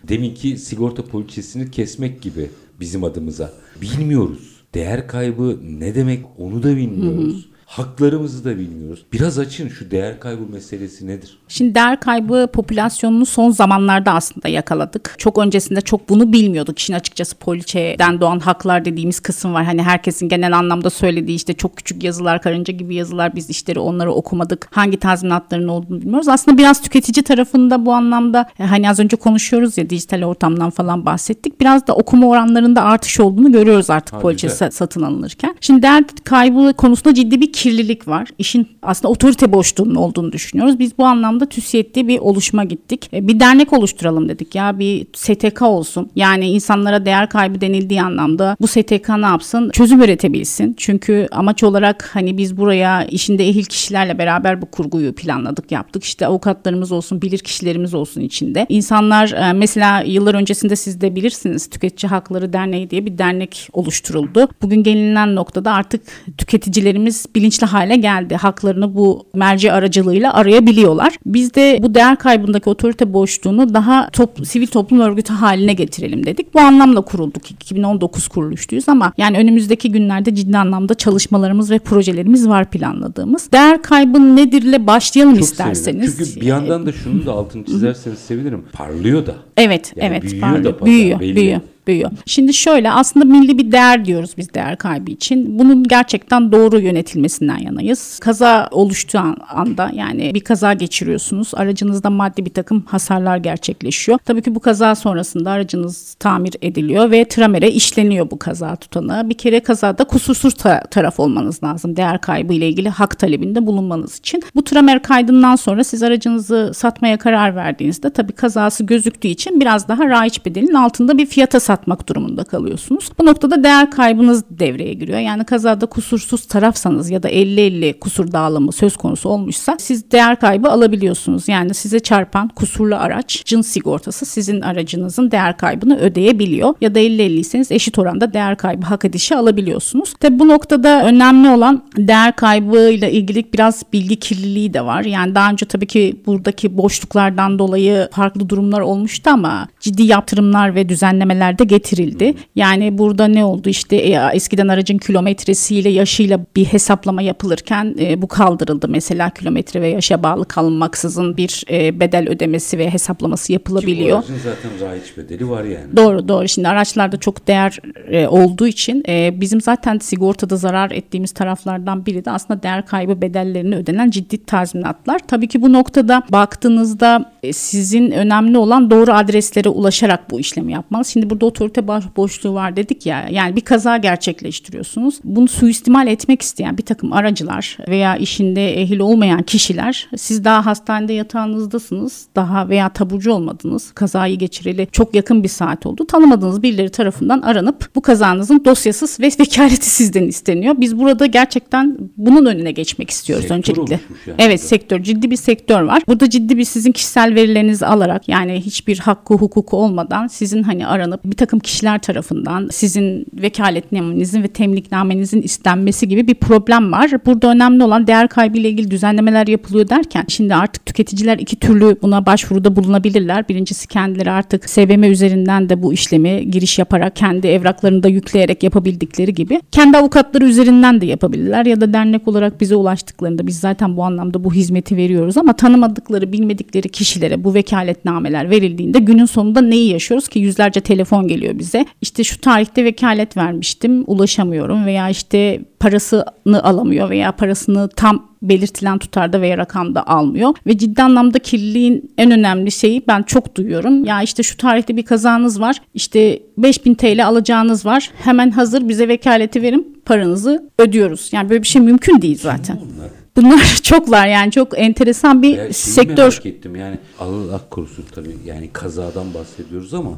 [0.09, 3.53] Deminki sigorta poliçesini kesmek gibi bizim adımıza.
[3.81, 4.57] Bilmiyoruz.
[4.73, 7.49] Değer kaybı ne demek onu da bilmiyoruz.
[7.67, 9.05] Haklarımızı da bilmiyoruz.
[9.13, 11.37] Biraz açın şu değer kaybı meselesi nedir?
[11.47, 15.15] Şimdi değer kaybı popülasyonunu son zamanlarda aslında yakaladık.
[15.17, 16.79] Çok öncesinde çok bunu bilmiyorduk.
[16.79, 19.65] İşin açıkçası poliçeden doğan haklar dediğimiz kısım var.
[19.65, 24.11] Hani herkesin genel anlamda söylediği işte çok küçük yazılar, karınca gibi yazılar biz işleri onları
[24.11, 24.67] okumadık.
[24.71, 26.27] Hangi tazminatların olduğunu bilmiyoruz.
[26.27, 31.05] Aslında biraz tüketici tarafında bu anlamda e, hani az önce konuşuyoruz ya dijital ortamdan falan
[31.05, 31.61] bahsettik.
[31.61, 35.55] Biraz da okuma oranlarında artış olduğunu görüyoruz artık Ha, poliçe satın alınırken.
[35.61, 38.27] Şimdi değer kaybı konusunda ciddi bir kirlilik var.
[38.37, 40.79] İşin aslında otorite boşluğunun olduğunu düşünüyoruz.
[40.79, 43.09] Biz bu anlamda TÜSİAD diye bir oluşuma gittik.
[43.13, 46.09] E, Bir dernek oluşturalım dedik ya bir STK olsun.
[46.15, 49.69] Yani insanlara değer kaybı denildiği anlamda bu STK ne yapsın?
[49.69, 50.73] Çözüm üretebilsin.
[50.77, 56.03] Çünkü amaç olarak hani biz buraya işinde ehil kişilerle beraber bu kurguyu planladık, yaptık.
[56.03, 58.65] İşte avukatlarımız olsun, bilir kişilerimiz olsun içinde.
[58.69, 64.47] İnsanlar e, mesela yıllar öncesinde siz de bilirsiniz Tüketici Hakları Derneği diye bir dernek oluşturuldu.
[64.61, 66.01] Bugün gelinen noktada artık
[66.37, 68.35] tüketicilerimiz bilinçli hale geldi.
[68.35, 71.13] Haklarını bu merci aracılığıyla arayabiliyorlar.
[71.25, 76.53] Biz de bu değer kaybındaki otorite boşluğunu daha top, sivil toplum örgütü haline getirelim dedik.
[76.53, 77.51] Bu anlamla kurulduk.
[77.51, 83.51] 2019 kuruluşluyuz ama yani önümüzdeki günlerde ciddi anlamda çalışmalarımız ve projelerimiz var planladığımız.
[83.51, 85.83] Değer kaybı nedirle başlayalım Çok isterseniz.
[86.15, 86.25] sevinirim.
[86.33, 88.63] Çünkü bir yandan da şunu da altını çizerseniz sevinirim.
[88.73, 89.35] Parlıyor da.
[89.57, 90.23] Evet, Yani evet.
[90.23, 90.63] büyüyor pardon.
[90.63, 91.35] da pazar, büyüyor, belli.
[91.35, 92.11] büyüyor, büyüyor.
[92.25, 95.59] Şimdi şöyle aslında milli bir değer diyoruz biz değer kaybı için.
[95.59, 98.19] Bunun gerçekten doğru yönetilmesinden yanayız.
[98.19, 101.51] Kaza oluştuğu an- anda yani bir kaza geçiriyorsunuz.
[101.55, 104.19] Aracınızda maddi bir takım hasarlar gerçekleşiyor.
[104.25, 109.29] Tabii ki bu kaza sonrasında aracınız tamir ediliyor ve tramere işleniyor bu kaza tutanağı.
[109.29, 111.95] Bir kere kazada kusursuz ta- taraf olmanız lazım.
[111.95, 114.43] Değer kaybı ile ilgili hak talebinde bulunmanız için.
[114.55, 120.05] Bu tramer kaydından sonra siz aracınızı satmaya karar verdiğinizde tabii kazası gözüktüğü için biraz daha
[120.05, 123.09] raiç bedelin altında bir fiyata satmak durumunda kalıyorsunuz.
[123.19, 125.19] Bu noktada değer kaybınız devreye giriyor.
[125.19, 130.69] Yani kazada kusursuz tarafsanız ya da 50-50 kusur dağılımı söz konusu olmuşsa siz değer kaybı
[130.69, 131.47] alabiliyorsunuz.
[131.47, 136.73] Yani size çarpan kusurlu araç cins sigortası sizin aracınızın değer kaybını ödeyebiliyor.
[136.81, 140.13] Ya da 50-50'seniz eşit oranda değer kaybı hak edişi alabiliyorsunuz.
[140.19, 145.03] Tabi bu noktada önemli olan değer kaybıyla ilgili biraz bilgi kirliliği de var.
[145.03, 150.89] Yani daha önce tabii ki buradaki boşluklardan dolayı farklı durumlar olmuştu ama ciddi yaptırımlar ve
[150.89, 152.33] düzenlemeler de getirildi.
[152.55, 158.27] Yani burada ne oldu işte e, eskiden aracın kilometresiyle yaşıyla bir hesaplama yapılırken e, bu
[158.27, 158.87] kaldırıldı.
[158.89, 164.23] Mesela kilometre ve yaşa bağlı kalmaksızın bir e, bedel ödemesi ve hesaplaması Ki bu yapılabiliyor.
[164.43, 165.97] zaten raiç bedeli var yani.
[165.97, 166.47] Doğru doğru.
[166.47, 167.79] Şimdi araçlarda çok değer
[168.11, 173.21] e, olduğu için e, bizim zaten sigortada zarar ettiğimiz taraflardan biri de aslında değer kaybı
[173.21, 175.19] bedellerini ödenen ciddi tazminatlar.
[175.27, 181.07] Tabii ki bu noktada baktığınızda sizin önemli olan doğru adreslere ulaşarak bu işlemi yapmanız.
[181.07, 183.27] Şimdi burada otorite boşluğu var dedik ya.
[183.31, 185.19] Yani bir kaza gerçekleştiriyorsunuz.
[185.23, 191.13] Bunu suistimal etmek isteyen bir takım aracılar veya işinde ehil olmayan kişiler siz daha hastanede
[191.13, 192.27] yatağınızdasınız.
[192.35, 193.91] Daha veya taburcu olmadınız.
[193.91, 196.07] Kazayı geçireli çok yakın bir saat oldu.
[196.07, 200.75] Tanımadığınız birileri tarafından aranıp bu kazanızın dosyasız ve vekaleti sizden isteniyor.
[200.77, 203.99] Biz burada gerçekten bunun önüne geçmek istiyoruz Sektör öncelikle.
[204.27, 204.35] yani.
[204.39, 206.03] Evet sektör ciddi bir sektör var.
[206.07, 211.25] Burada ciddi bir sizin kişisel verilerinizi alarak yani hiçbir hakkı hukuku olmadan sizin hani aranıp
[211.25, 217.11] bir takım kişiler tarafından sizin vekaletnamenizin ve temliknamenizin istenmesi gibi bir problem var.
[217.25, 221.97] Burada önemli olan değer kaybı ile ilgili düzenlemeler yapılıyor derken şimdi artık tüketiciler iki türlü
[222.01, 223.47] buna başvuruda bulunabilirler.
[223.49, 229.33] Birincisi kendileri artık SBM üzerinden de bu işlemi giriş yaparak kendi evraklarını da yükleyerek yapabildikleri
[229.33, 234.03] gibi kendi avukatları üzerinden de yapabilirler ya da dernek olarak bize ulaştıklarında biz zaten bu
[234.03, 239.91] anlamda bu hizmeti veriyoruz ama tanımadıkları bilmedikleri kişiler kişilere bu vekaletnameler verildiğinde günün sonunda neyi
[239.91, 241.85] yaşıyoruz ki yüzlerce telefon geliyor bize.
[242.01, 249.41] İşte şu tarihte vekalet vermiştim ulaşamıyorum veya işte parasını alamıyor veya parasını tam belirtilen tutarda
[249.41, 254.05] veya rakamda almıyor ve ciddi anlamda kirliliğin en önemli şeyi ben çok duyuyorum.
[254.05, 255.81] Ya işte şu tarihte bir kazanız var.
[255.93, 258.11] işte 5000 TL alacağınız var.
[258.23, 261.29] Hemen hazır bize vekaleti verin paranızı ödüyoruz.
[261.31, 262.79] Yani böyle bir şey mümkün değil zaten.
[262.81, 263.16] Bunlar.
[263.37, 266.17] Bunlar çoklar yani çok enteresan bir şeyi sektör.
[266.17, 270.11] merak ettim yani Allah korusun tabii yani kazadan bahsediyoruz ama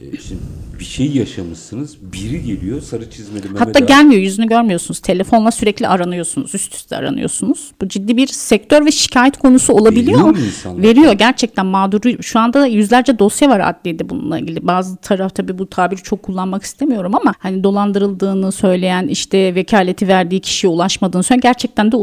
[0.00, 0.42] e, şimdi
[0.80, 5.00] bir şey yaşamışsınız biri geliyor sarı çizmeli Mehmet Hatta Ağa- gelmiyor yüzünü görmüyorsunuz.
[5.00, 6.54] Telefonla sürekli aranıyorsunuz.
[6.54, 7.70] Üst üste aranıyorsunuz.
[7.80, 10.18] Bu ciddi bir sektör ve şikayet konusu olabiliyor.
[10.18, 10.82] Veriyor mu insanlar?
[10.82, 12.22] Veriyor gerçekten mağduru.
[12.22, 14.66] Şu anda yüzlerce dosya var adliyede bununla ilgili.
[14.66, 20.40] Bazı taraf tabii bu tabiri çok kullanmak istemiyorum ama hani dolandırıldığını söyleyen işte vekaleti verdiği
[20.40, 21.96] kişiye ulaşmadığını söyleyen gerçekten de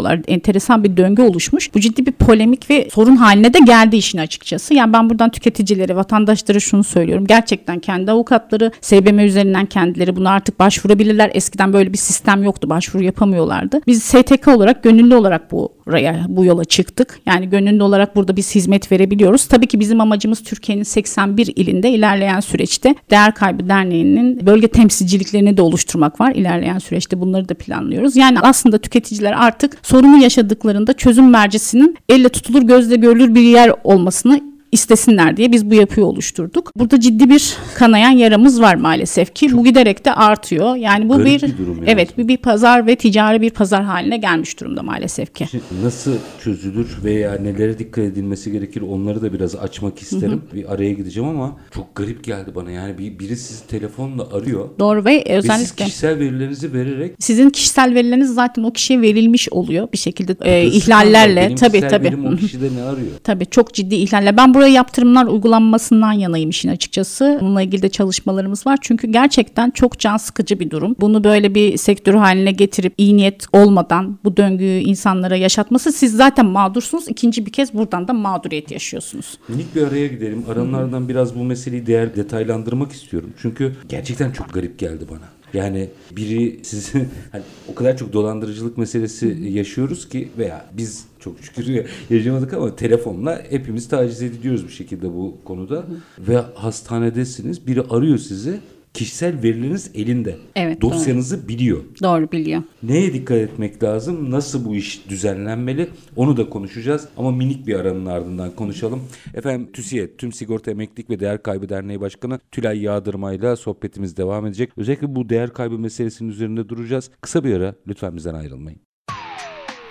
[0.00, 0.20] ulaşamıyorlar.
[0.28, 1.74] Enteresan bir döngü oluşmuş.
[1.74, 4.74] Bu ciddi bir polemik ve sorun haline de geldi işin açıkçası.
[4.74, 7.26] Yani ben buradan tüketicilere, vatandaşlara şunu söylüyorum.
[7.26, 11.30] Gerçekten kendi avukatları SBM üzerinden kendileri buna artık başvurabilirler.
[11.34, 12.70] Eskiden böyle bir sistem yoktu.
[12.70, 13.80] Başvuru yapamıyorlardı.
[13.86, 17.20] Biz STK olarak gönüllü olarak bu buraya bu yola çıktık.
[17.26, 19.46] Yani gönüllü olarak burada biz hizmet verebiliyoruz.
[19.46, 25.62] Tabii ki bizim amacımız Türkiye'nin 81 ilinde ilerleyen süreçte Değer Kaybı Derneği'nin bölge temsilciliklerini de
[25.62, 26.32] oluşturmak var.
[26.34, 28.16] İlerleyen süreçte bunları da planlıyoruz.
[28.16, 34.40] Yani aslında tüketiciler artık sorunu yaşadıklarında çözüm mercisinin elle tutulur gözle görülür bir yer olmasını
[34.72, 36.72] istesinler diye biz bu yapıyı oluşturduk.
[36.76, 40.76] Burada ciddi bir kanayan yaramız var maalesef ki bu giderek de artıyor.
[40.76, 41.90] Yani bu bir, bir durum yani.
[41.90, 45.46] evet bir, bir pazar ve ticari bir pazar haline gelmiş durumda maalesef ki.
[45.50, 50.42] Şimdi nasıl çözülür veya nelere dikkat edilmesi gerekir onları da biraz açmak isterim.
[50.54, 52.70] Bir araya gideceğim ama çok garip geldi bana.
[52.70, 57.50] Yani bir, biri sizi telefonla arıyor Doğru ve ve siz özellikle kişisel verilerinizi vererek sizin
[57.50, 62.04] kişisel verileriniz zaten o kişiye verilmiş oluyor bir şekilde e, ihlallerle benim tabii tabii.
[62.04, 63.10] verim o kişide ne arıyor?
[63.24, 64.36] Tabii çok ciddi ihlaller.
[64.36, 67.38] Ben buraya yaptırımlar uygulanmasından yanayım işin açıkçası.
[67.40, 68.78] Bununla ilgili de çalışmalarımız var.
[68.80, 70.96] Çünkü gerçekten çok can sıkıcı bir durum.
[71.00, 76.46] Bunu böyle bir sektör haline getirip iyi niyet olmadan bu döngüyü insanlara yaşatması siz zaten
[76.46, 77.08] mağdursunuz.
[77.08, 79.38] İkinci bir kez buradan da mağduriyet yaşıyorsunuz.
[79.48, 80.44] Minik bir araya gidelim.
[80.52, 83.30] Aranlardan biraz bu meseleyi değer detaylandırmak istiyorum.
[83.42, 85.39] Çünkü gerçekten çok garip geldi bana.
[85.54, 91.86] Yani biri sizi hani o kadar çok dolandırıcılık meselesi yaşıyoruz ki veya biz çok şükür
[92.10, 95.84] yaşamadık ama telefonla hepimiz taciz ediliyoruz bir şekilde bu konuda.
[96.18, 97.66] Ve hastanedesiniz.
[97.66, 98.60] Biri arıyor sizi.
[98.94, 100.36] Kişisel verileriniz elinde.
[100.56, 100.94] Evet, doğru.
[100.94, 101.80] Dosyanızı biliyor.
[102.02, 102.62] Doğru biliyor.
[102.82, 104.30] Neye dikkat etmek lazım?
[104.30, 105.88] Nasıl bu iş düzenlenmeli?
[106.16, 107.08] Onu da konuşacağız.
[107.16, 109.02] Ama minik bir aranın ardından konuşalım.
[109.34, 114.46] Efendim TÜSİED, Tüm Sigorta Emeklilik ve Değer Kaybı Derneği Başkanı Tülay Yağdırma ile sohbetimiz devam
[114.46, 114.70] edecek.
[114.76, 117.10] Özellikle bu değer kaybı meselesinin üzerinde duracağız.
[117.20, 118.80] Kısa bir ara lütfen bizden ayrılmayın.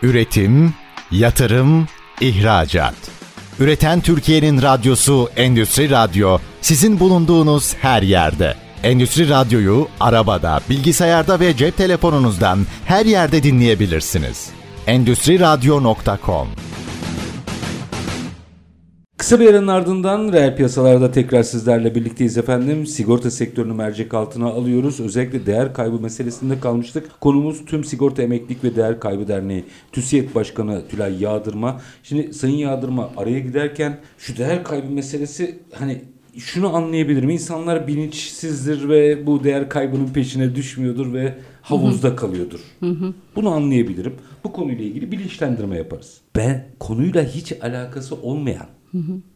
[0.03, 0.73] Üretim,
[1.11, 1.87] yatırım,
[2.21, 3.11] ihracat.
[3.59, 8.55] Üreten Türkiye'nin radyosu Endüstri Radyo sizin bulunduğunuz her yerde.
[8.83, 14.49] Endüstri Radyo'yu arabada, bilgisayarda ve cep telefonunuzdan her yerde dinleyebilirsiniz.
[14.87, 16.47] Endüstri Radyo.com
[19.17, 22.85] Kısa bir aranın ardından reel piyasalarda tekrar sizlerle birlikteyiz efendim.
[22.85, 24.99] Sigorta sektörünü mercek altına alıyoruz.
[24.99, 27.19] Özellikle değer kaybı meselesinde kalmıştık.
[27.21, 29.65] Konumuz tüm Sigorta Emeklilik ve Değer Kaybı Derneği.
[29.91, 31.81] TÜSİED Başkanı Tülay Yağdırma.
[32.03, 36.01] Şimdi Sayın Yağdırma araya giderken şu değer kaybı meselesi hani
[36.39, 37.29] şunu anlayabilirim.
[37.29, 42.59] İnsanlar bilinçsizdir ve bu değer kaybının peşine düşmüyordur ve havuzda kalıyordur.
[43.35, 44.13] Bunu anlayabilirim.
[44.43, 46.21] Bu konuyla ilgili bilinçlendirme yaparız.
[46.35, 48.67] Ben konuyla hiç alakası olmayan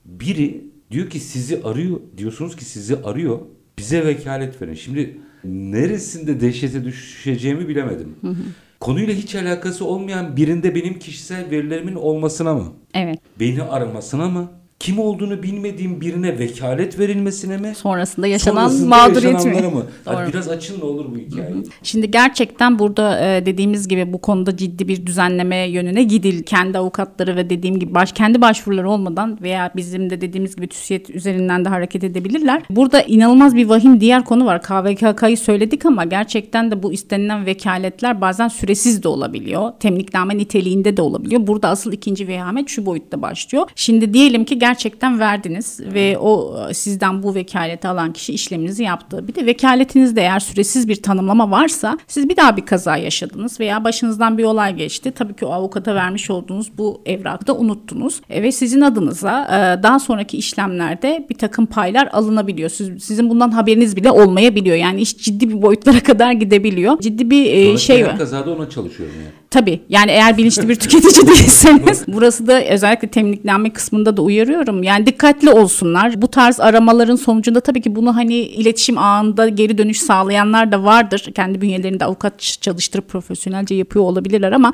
[0.06, 3.40] biri diyor ki sizi arıyor diyorsunuz ki sizi arıyor
[3.78, 4.74] bize vekalet verin.
[4.74, 8.16] Şimdi neresinde dehşete düşeceğimi bilemedim.
[8.80, 12.66] Konuyla hiç alakası olmayan birinde benim kişisel verilerimin olmasına mı?
[12.94, 13.20] Evet.
[13.40, 14.52] Beni aramasına mı?
[14.84, 17.76] Kim olduğunu bilmediğim birine vekalet verilmesine mi?
[17.76, 19.52] Sonrasında yaşanan Sonrasında mağduriyet mi?
[19.52, 19.86] mı?
[20.06, 20.28] Doğru.
[20.28, 21.64] biraz açın ne olur bu hikayeyi.
[21.84, 26.44] Şimdi gerçekten burada e, dediğimiz gibi bu konuda ciddi bir düzenleme yönüne gidil.
[26.44, 31.08] Kendi avukatları ve dediğim gibi baş, kendi başvuruları olmadan veya bizim de dediğimiz gibi TÜSİED
[31.08, 32.64] üzerinden de hareket edebilirler.
[32.70, 34.62] Burada inanılmaz bir vahim diğer konu var.
[34.62, 39.72] KVKK'yı söyledik ama gerçekten de bu istenilen vekaletler bazen süresiz de olabiliyor.
[39.80, 41.48] Temlikname niteliğinde de olabiliyor.
[41.48, 43.70] Burada asıl ikinci vehamet şu boyutta başlıyor.
[43.76, 44.73] Şimdi diyelim ki gerçekten
[45.20, 49.28] verdiniz ve o e, sizden bu vekaleti alan kişi işleminizi yaptı.
[49.28, 53.84] Bir de vekaletinizde eğer süresiz bir tanımlama varsa siz bir daha bir kaza yaşadınız veya
[53.84, 55.12] başınızdan bir olay geçti.
[55.12, 58.22] Tabii ki o avukata vermiş olduğunuz bu evrakı da unuttunuz.
[58.30, 62.70] E, ve sizin adınıza e, daha sonraki işlemlerde bir takım paylar alınabiliyor.
[62.70, 64.76] Siz, sizin bundan haberiniz bile olmayabiliyor.
[64.76, 67.00] Yani iş ciddi bir boyutlara kadar gidebiliyor.
[67.00, 68.18] Ciddi bir şey var.
[68.18, 69.43] kazada ona çalışıyorum yani.
[69.54, 74.84] Tabii yani eğer bilinçli bir tüketici değilseniz burası da özellikle temizlenme kısmında da uyarıyorum.
[74.84, 76.22] Yani dikkatli olsunlar.
[76.22, 81.32] Bu tarz aramaların sonucunda tabii ki bunu hani iletişim ağında geri dönüş sağlayanlar da vardır.
[81.36, 84.74] Kendi bünyelerinde avukat çalıştırıp profesyonelce yapıyor olabilirler ama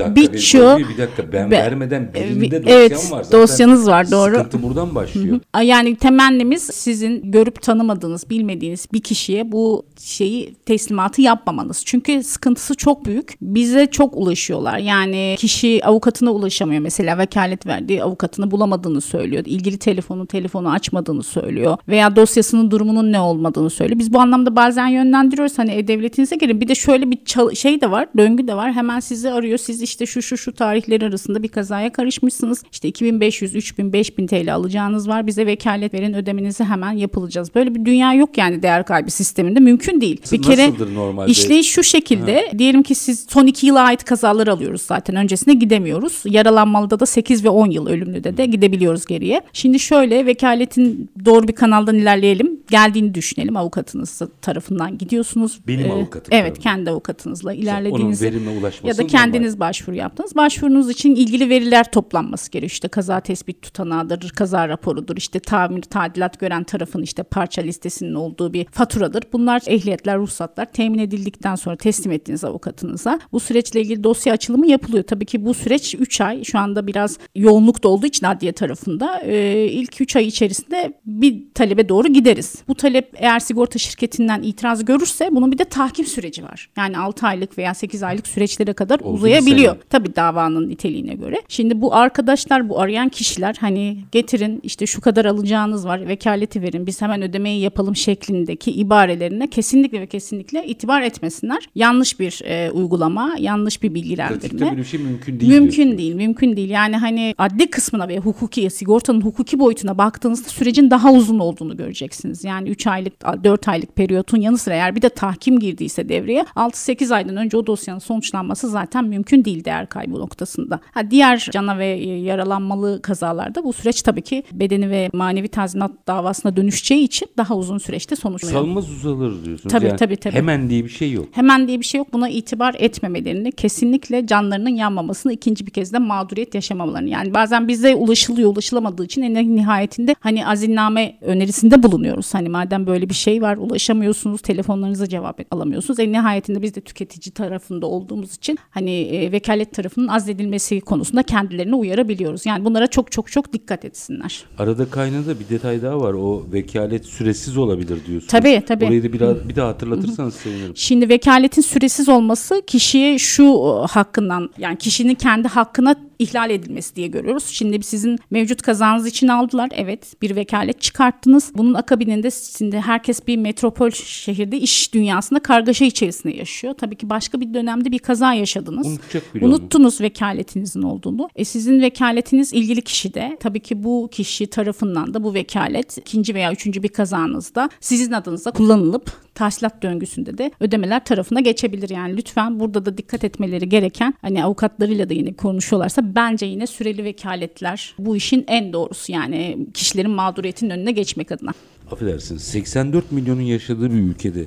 [0.00, 3.22] birçoğu bir, dakika ben Be- vermeden birinde e, dosyam evet, var.
[3.22, 4.36] Zaten dosyanız var, doğru.
[4.36, 5.40] Sıkıntı buradan başlıyor.
[5.62, 11.82] Yani temennimiz sizin görüp tanımadığınız, bilmediğiniz bir kişiye bu şeyi teslimatı yapmamanız.
[11.84, 13.36] Çünkü sıkıntısı çok büyük.
[13.40, 14.78] Bize çok ulaşıyorlar.
[14.78, 16.82] Yani kişi avukatına ulaşamıyor.
[16.82, 19.42] Mesela vekalet verdiği avukatını bulamadığını söylüyor.
[19.46, 21.76] İlgili telefonu telefonu açmadığını söylüyor.
[21.88, 23.98] Veya dosyasının durumunun ne olmadığını söylüyor.
[23.98, 25.58] Biz bu anlamda bazen yönlendiriyoruz.
[25.58, 26.60] Hani e-devletinize girin.
[26.60, 27.18] Bir de şöyle bir
[27.54, 28.08] şey de var.
[28.16, 28.72] Döngü de var.
[28.72, 29.58] Hemen sizi arıyor.
[29.58, 32.62] Siz işte şu şu şu tarihler arasında bir kazaya karışmışsınız.
[32.72, 35.26] İşte 2500, 3000, 5000 TL alacağınız var.
[35.26, 37.54] Bize vekalet verin ödemenizi hemen yapılacağız.
[37.54, 39.60] Böyle bir dünya yok yani değer kaybı sisteminde.
[39.60, 40.20] Mümkün değil.
[40.32, 41.30] Bir kere nasıldır normalde?
[41.30, 42.52] işleyiş şu şekilde.
[42.58, 45.16] Diyelim ki siz son 2 yıla ait kazalar alıyoruz zaten.
[45.16, 46.22] Öncesinde gidemiyoruz.
[46.24, 49.42] Yaralanmalıda da 8 ve 10 yıl ölümlüde de gidebiliyoruz geriye.
[49.52, 52.60] Şimdi şöyle vekaletin doğru bir kanaldan ilerleyelim.
[52.70, 55.60] Geldiğini düşünelim avukatınız tarafından gidiyorsunuz.
[55.66, 60.36] Benim Ee, avukatım Evet kendi avukatınızla Onun ilerlediğiniz verime ulaşması ya da kendiniz başvuru yaptınız.
[60.36, 62.70] Başvurunuz için ilgili veriler toplanması gerekiyor.
[62.70, 68.52] İşte kaza tespit tutanağıdır, kaza raporudur, işte tamir, tadilat gören tarafın işte parça listesinin olduğu
[68.52, 69.22] bir faturadır.
[69.32, 73.20] Bunlar ehliyetler, ruhsatlar temin edildikten sonra teslim ettiğiniz avukatınıza.
[73.32, 75.04] Bu süreçle ilgili dosya açılımı yapılıyor.
[75.04, 76.44] Tabii ki bu süreç 3 ay.
[76.44, 81.42] Şu anda biraz yoğunluk da olduğu için adliye tarafında e, ilk 3 ay içerisinde bir
[81.54, 82.54] talebe doğru gideriz.
[82.68, 86.70] Bu talep eğer sigorta şirketinden itiraz görürse bunun bir de tahkim süreci var.
[86.76, 89.76] Yani 6 aylık veya 8 aylık süreçlere kadar Oldu uzayabiliyor.
[89.90, 91.42] Tabii davanın niteliğine göre.
[91.48, 96.86] Şimdi bu arkadaşlar, bu arayan kişiler hani getirin işte şu kadar alacağınız var, vekaleti verin,
[96.86, 101.68] biz hemen ödemeyi yapalım şeklindeki ibarelerine kesinlikle ve kesinlikle itibar etmesinler.
[101.74, 104.60] Yanlış bir e, uygulama, yanlış bir Pratikte bilgilendirme.
[104.60, 105.52] böyle bir şey mümkün değil.
[105.52, 105.98] Mümkün diyorsun.
[105.98, 106.70] değil, mümkün değil.
[106.70, 112.44] Yani hani adli kısmına ve hukuki, sigortanın hukuki boyutuna baktığınızda sürecin daha uzun olduğunu göreceksiniz.
[112.44, 113.12] Yani 3 aylık,
[113.44, 117.66] 4 aylık periyotun yanı sıra eğer bir de tahkim girdiyse devreye 6-8 aydan önce o
[117.66, 120.80] dosyanın sonuçlanması zaten mümkün değil değer kaybı noktasında.
[120.92, 126.56] Ha, diğer cana ve yaralanmalı kazalarda bu süreç tabii ki bedeni ve manevi tazminat davasına
[126.56, 128.60] dönüşeceği için daha uzun süreçte sonuçlanıyor.
[128.60, 129.72] Salmaz uzalır diyorsunuz.
[129.72, 130.34] Tabii, yani tabii, tabii.
[130.34, 131.26] Hemen diye bir şey yok.
[131.32, 132.12] Hemen diye bir şey yok.
[132.12, 137.08] Buna itibar etmemelerini, kesinlikle canlarının yanmamasını, ikinci bir kez de mağduriyet yaşamamalarını.
[137.08, 142.34] Yani bazen bize ulaşılıyor, ulaşılamadığı için en nihayetinde hani azinname önerisinde bulunuyoruz.
[142.34, 146.00] Hani madem böyle bir şey var, ulaşamıyorsunuz, telefonlarınıza cevap alamıyorsunuz.
[146.00, 151.74] En nihayetinde biz de tüketici tarafında olduğumuz için hani e, vekalet tarafının azledilmesi konusunda kendilerini
[151.74, 152.46] uyarabiliyoruz.
[152.46, 154.44] Yani bunlara çok çok çok dikkat etsinler.
[154.58, 156.12] Arada kaynadı bir detay daha var.
[156.12, 158.26] O vekalet süresiz olabilir diyorsunuz.
[158.26, 158.84] Tabii, tabii.
[158.84, 160.76] Orayı da biraz bir daha hatırlatırsanız sevinirim.
[160.76, 163.53] Şimdi vekaletin süresiz olması kişiye şu
[163.90, 167.46] hakkından yani kişinin kendi hakkına ihlal edilmesi diye görüyoruz.
[167.46, 169.68] Şimdi sizin mevcut kazanız için aldılar.
[169.72, 171.52] Evet bir vekalet çıkarttınız.
[171.54, 176.74] Bunun akabininde şimdi herkes bir metropol şehirde iş dünyasında kargaşa içerisinde yaşıyor.
[176.74, 178.86] Tabii ki başka bir dönemde bir kaza yaşadınız.
[178.86, 179.60] Unutacak bile olmadı.
[179.60, 181.28] Unuttunuz vekaletinizin olduğunu.
[181.36, 186.34] E sizin vekaletiniz ilgili kişi de tabii ki bu kişi tarafından da bu vekalet ikinci
[186.34, 191.88] veya üçüncü bir kazanızda sizin adınıza kullanılıp tahsilat döngüsünde de ödemeler tarafına geçebilir.
[191.88, 197.04] Yani lütfen burada da dikkat etmeleri gereken hani avukatlarıyla da yine konuşuyorlarsa bence yine süreli
[197.04, 201.52] vekaletler bu işin en doğrusu yani kişilerin mağduriyetinin önüne geçmek adına.
[201.90, 204.44] Affedersiniz 84 milyonun yaşadığı bir ülkede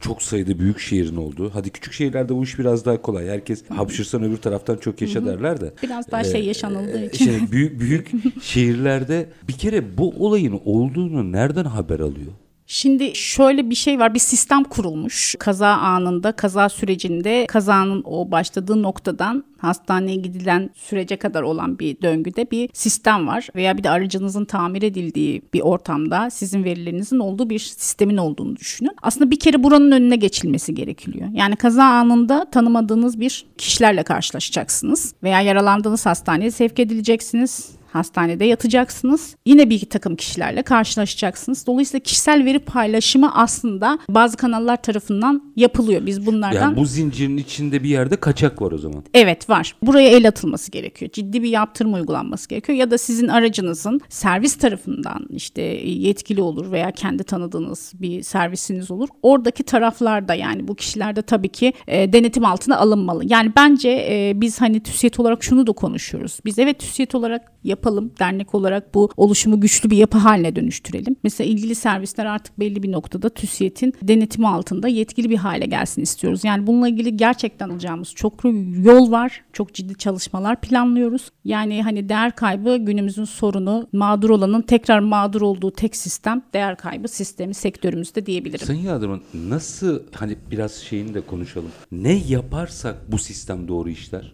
[0.00, 1.50] çok sayıda büyük şehrin olduğu.
[1.54, 3.28] Hadi küçük şehirlerde bu iş biraz daha kolay.
[3.28, 5.72] Herkes hapşırsan öbür taraftan çok yaşa derler de.
[5.82, 7.24] Biraz daha şey yaşanıldığı Ee, için.
[7.24, 8.10] Şimdi büyük büyük
[8.42, 12.32] şehirlerde bir kere bu olayın olduğunu nereden haber alıyor?
[12.72, 18.82] Şimdi şöyle bir şey var bir sistem kurulmuş kaza anında kaza sürecinde kazanın o başladığı
[18.82, 24.44] noktadan hastaneye gidilen sürece kadar olan bir döngüde bir sistem var veya bir de aracınızın
[24.44, 28.92] tamir edildiği bir ortamda sizin verilerinizin olduğu bir sistemin olduğunu düşünün.
[29.02, 31.28] Aslında bir kere buranın önüne geçilmesi gerekiyor.
[31.32, 39.36] Yani kaza anında tanımadığınız bir kişilerle karşılaşacaksınız veya yaralandığınız hastaneye sevk edileceksiniz hastanede yatacaksınız.
[39.46, 41.66] Yine bir takım kişilerle karşılaşacaksınız.
[41.66, 46.06] Dolayısıyla kişisel veri paylaşımı aslında bazı kanallar tarafından yapılıyor.
[46.06, 49.04] Biz bunlardan Yani bu zincirin içinde bir yerde kaçak var o zaman.
[49.14, 49.76] Evet var.
[49.82, 51.10] Buraya el atılması gerekiyor.
[51.10, 52.78] Ciddi bir yaptırım uygulanması gerekiyor.
[52.78, 59.08] Ya da sizin aracınızın servis tarafından işte yetkili olur veya kendi tanıdığınız bir servisiniz olur.
[59.22, 63.22] Oradaki taraflarda yani bu kişilerde tabii ki e, denetim altına alınmalı.
[63.26, 66.38] Yani bence e, biz hani TÜSİAD olarak şunu da konuşuyoruz.
[66.44, 68.12] Biz evet TÜSİAD olarak yapalım.
[68.18, 71.16] Dernek olarak bu oluşumu güçlü bir yapı haline dönüştürelim.
[71.22, 76.44] Mesela ilgili servisler artık belli bir noktada TÜSİAD'in denetimi altında yetkili bir hale gelsin istiyoruz.
[76.44, 78.44] Yani bununla ilgili gerçekten alacağımız çok
[78.84, 79.44] yol var.
[79.52, 81.30] Çok ciddi çalışmalar planlıyoruz.
[81.44, 87.08] Yani hani değer kaybı günümüzün sorunu mağdur olanın tekrar mağdur olduğu tek sistem değer kaybı
[87.08, 88.66] sistemi sektörümüzde diyebilirim.
[88.66, 91.70] Sayın Yadırman nasıl hani biraz şeyini de konuşalım.
[91.92, 94.32] Ne yaparsak bu sistem doğru işler?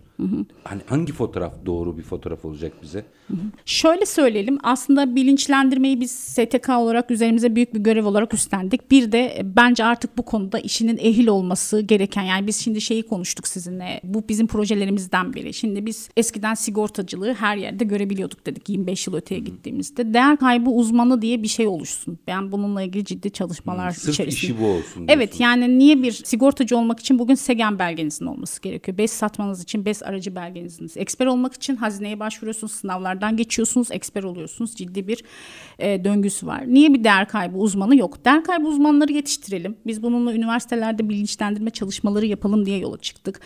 [0.65, 3.05] Hani hangi fotoğraf doğru bir fotoğraf olacak bize?
[3.65, 8.91] Şöyle söyleyelim aslında bilinçlendirmeyi biz STK olarak üzerimize büyük bir görev olarak üstlendik.
[8.91, 13.03] Bir de e, bence artık bu konuda işinin ehil olması gereken yani biz şimdi şeyi
[13.03, 15.55] konuştuk sizinle bu bizim projelerimizden biri.
[15.55, 20.15] Şimdi biz eskiden sigortacılığı her yerde görebiliyorduk dedik 25 yıl öteye gittiğimizde.
[20.15, 22.19] Değer kaybı uzmanı diye bir şey oluşsun.
[22.27, 24.53] Ben bununla ilgili ciddi çalışmalar Sırf içerisinde.
[24.53, 25.05] işi bu olsun.
[25.09, 25.45] Evet diyorsun.
[25.45, 28.99] yani niye bir sigortacı olmak için bugün SEGEN belgenizin olması gerekiyor.
[28.99, 30.91] BES satmanız için BES aracı belgenizin.
[30.97, 32.73] Eksper olmak için hazineye başvuruyorsunuz,
[33.17, 34.75] sınavlardan geçiyorsunuz, eksper oluyorsunuz.
[34.75, 35.25] Ciddi bir
[35.79, 36.65] e, döngüsü var.
[36.67, 38.25] Niye bir değer kaybı uzmanı yok?
[38.25, 39.77] Değer kaybı uzmanları yetiştirelim.
[39.87, 43.41] Biz bununla üniversitelerde bilinçlendirme çalışmaları yapalım diye yola çıktık.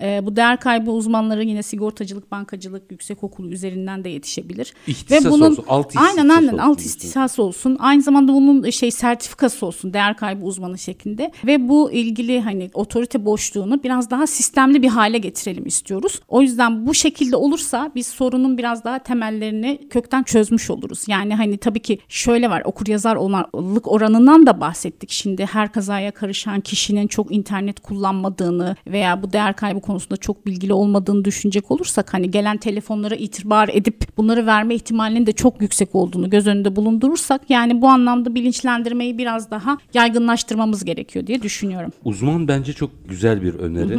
[0.00, 4.74] E, bu değer kaybı uzmanları yine sigortacılık, bankacılık, yüksek okulu üzerinden de yetişebilir.
[4.86, 7.76] İhtisas olsun, alt aynen ihtisas aynen olsun alt ihtisas olsun.
[7.80, 13.24] Aynı zamanda bunun şey sertifikası olsun değer kaybı uzmanı şeklinde ve bu ilgili hani otorite
[13.24, 16.20] boşluğunu biraz daha sistemli bir hale getirelim istiyoruz.
[16.28, 21.04] O yüzden bu şekilde olursa biz sorunun biraz daha temellerini kökten çözmüş oluruz.
[21.08, 25.10] Yani hani tabii ki şöyle var okur yazar onarlık oranından da bahsettik.
[25.10, 30.72] Şimdi her kazaya karışan kişinin çok internet kullanmadığını veya bu değer kaybı konusunda çok bilgili
[30.72, 36.30] olmadığını düşünecek olursak hani gelen telefonlara itibar edip bunları verme ihtimalinin de çok yüksek olduğunu
[36.30, 41.90] göz önünde bulundurursak yani bu anlamda bilinçlendirmeyi biraz daha yaygınlaştırmamız gerekiyor diye düşünüyorum.
[42.04, 43.98] Uzman bence çok güzel bir öneri.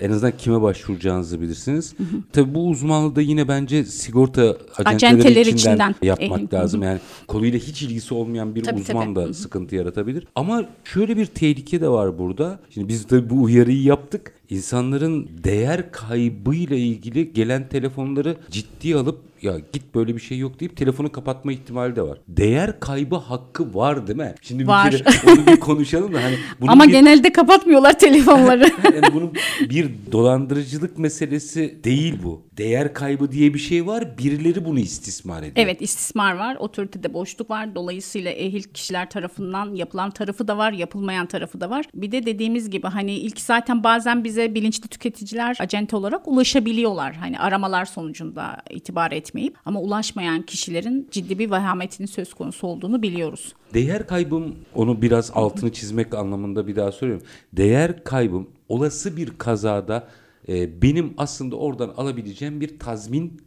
[0.00, 1.94] En azından kime başvuracağınızı bilirsiniz.
[2.32, 4.49] Tabii bu uzmanlığı da yine bence sigorta
[4.84, 5.94] Acenteleri içinden, içinden.
[6.02, 6.82] yapmak E, lazım.
[6.82, 6.98] Yani
[7.28, 9.28] konuyla hiç ilgisi olmayan bir Tabii, uzman tabii.
[9.28, 10.26] da sıkıntı yaratabilir.
[10.34, 12.58] Ama şöyle bir tehlike de var burada.
[12.70, 14.32] Şimdi biz tabii bu uyarıyı yaptık.
[14.50, 20.76] İnsanların değer kaybıyla ilgili gelen telefonları ciddiye alıp ya git böyle bir şey yok deyip
[20.76, 22.18] telefonu kapatma ihtimali de var.
[22.28, 24.34] Değer kaybı hakkı var değil mi?
[24.42, 24.90] Şimdi bir Var.
[24.90, 28.62] kere onu bir konuşalım da hani bunun Ama bir- genelde kapatmıyorlar telefonları.
[28.94, 29.32] yani bunun
[29.70, 32.42] bir dolandırıcılık meselesi değil bu.
[32.56, 34.18] Değer kaybı diye bir şey var.
[34.18, 35.52] Birileri bunu istismar ediyor.
[35.56, 37.74] Evet istismar var, otoritede boşluk var.
[37.74, 41.86] Dolayısıyla ehil kişiler tarafından yapılan tarafı da var, yapılmayan tarafı da var.
[41.94, 47.14] Bir de dediğimiz gibi hani ilk zaten bazen bize bilinçli tüketiciler acente olarak ulaşabiliyorlar.
[47.14, 53.54] Hani aramalar sonucunda itibar etmeyip ama ulaşmayan kişilerin ciddi bir vehametinin söz konusu olduğunu biliyoruz.
[53.74, 57.26] Değer kaybım onu biraz altını çizmek anlamında bir daha söylüyorum.
[57.52, 60.08] Değer kaybım olası bir kazada
[60.48, 63.40] e, benim aslında oradan alabileceğim bir tazmin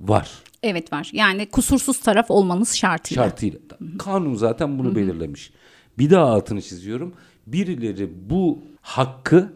[0.00, 0.30] var.
[0.62, 1.10] Evet var.
[1.12, 3.24] Yani kusursuz taraf olmanız şartıyla.
[3.24, 3.58] şartıyla.
[3.98, 5.52] Kanun zaten bunu belirlemiş.
[5.98, 7.14] Bir daha altını çiziyorum.
[7.46, 9.52] Birileri bu hakkı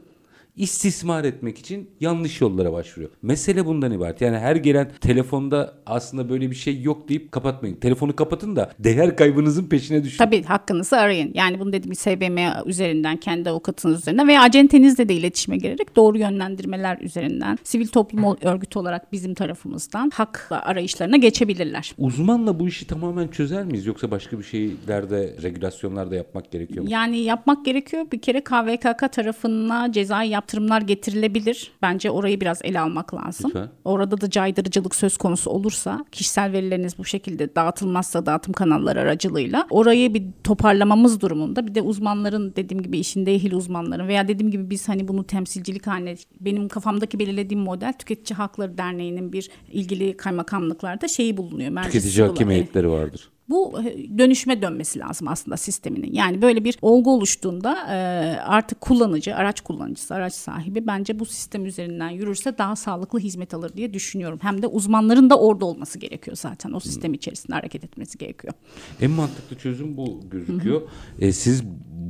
[0.59, 3.11] istismar etmek için yanlış yollara başvuruyor.
[3.23, 4.21] Mesele bundan ibaret.
[4.21, 7.77] Yani her gelen telefonda aslında böyle bir şey yok deyip kapatmayın.
[7.77, 10.19] Telefonu kapatın da değer kaybınızın peşine düşün.
[10.19, 11.31] Tabii hakkınızı arayın.
[11.35, 16.99] Yani bunu dediğim SBM üzerinden, kendi avukatınız üzerinden veya acentenizle de iletişime girerek doğru yönlendirmeler
[17.01, 21.95] üzerinden sivil toplum örgütü olarak bizim tarafımızdan hak arayışlarına geçebilirler.
[21.99, 23.87] Uzmanla bu işi tamamen çözer miyiz?
[23.87, 26.91] Yoksa başka bir şeylerde, regülasyonlarda yapmak gerekiyor mu?
[26.91, 28.07] Yani yapmak gerekiyor.
[28.13, 31.73] Bir kere KVKK tarafına cezai yaptırımlar getirilebilir.
[31.83, 33.51] Bence orayı biraz ele almak lazım.
[33.51, 33.69] Lütfen.
[33.85, 40.15] Orada da caydırıcılık söz konusu olursa, kişisel verileriniz bu şekilde dağıtılmazsa dağıtım kanalları aracılığıyla orayı
[40.15, 44.89] bir toparlamamız durumunda bir de uzmanların dediğim gibi işinde ehil uzmanların veya dediğim gibi biz
[44.89, 51.37] hani bunu temsilcilik haline benim kafamdaki belirlediğim model Tüketici Hakları Derneği'nin bir ilgili kaymakamlıklarda şeyi
[51.37, 51.83] bulunuyor.
[51.83, 52.51] Tüketici bulunuyor.
[52.51, 53.31] heyetleri vardır.
[53.49, 56.13] Bu e, dönüşüme dönmesi lazım aslında sisteminin.
[56.13, 57.97] Yani böyle bir olgu oluştuğunda e,
[58.41, 63.73] artık kullanıcı, araç kullanıcısı, araç sahibi bence bu sistem üzerinden yürürse daha sağlıklı hizmet alır
[63.77, 64.39] diye düşünüyorum.
[64.43, 66.73] Hem de uzmanların da orada olması gerekiyor zaten.
[66.73, 68.55] O sistem içerisinde hareket etmesi gerekiyor.
[69.01, 70.83] En mantıklı çözüm bu gözüküyor.
[71.21, 71.65] E, siz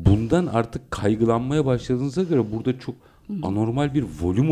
[0.06, 2.94] bundan artık kaygılanmaya başladığınıza göre burada çok
[3.42, 4.50] anormal bir volüm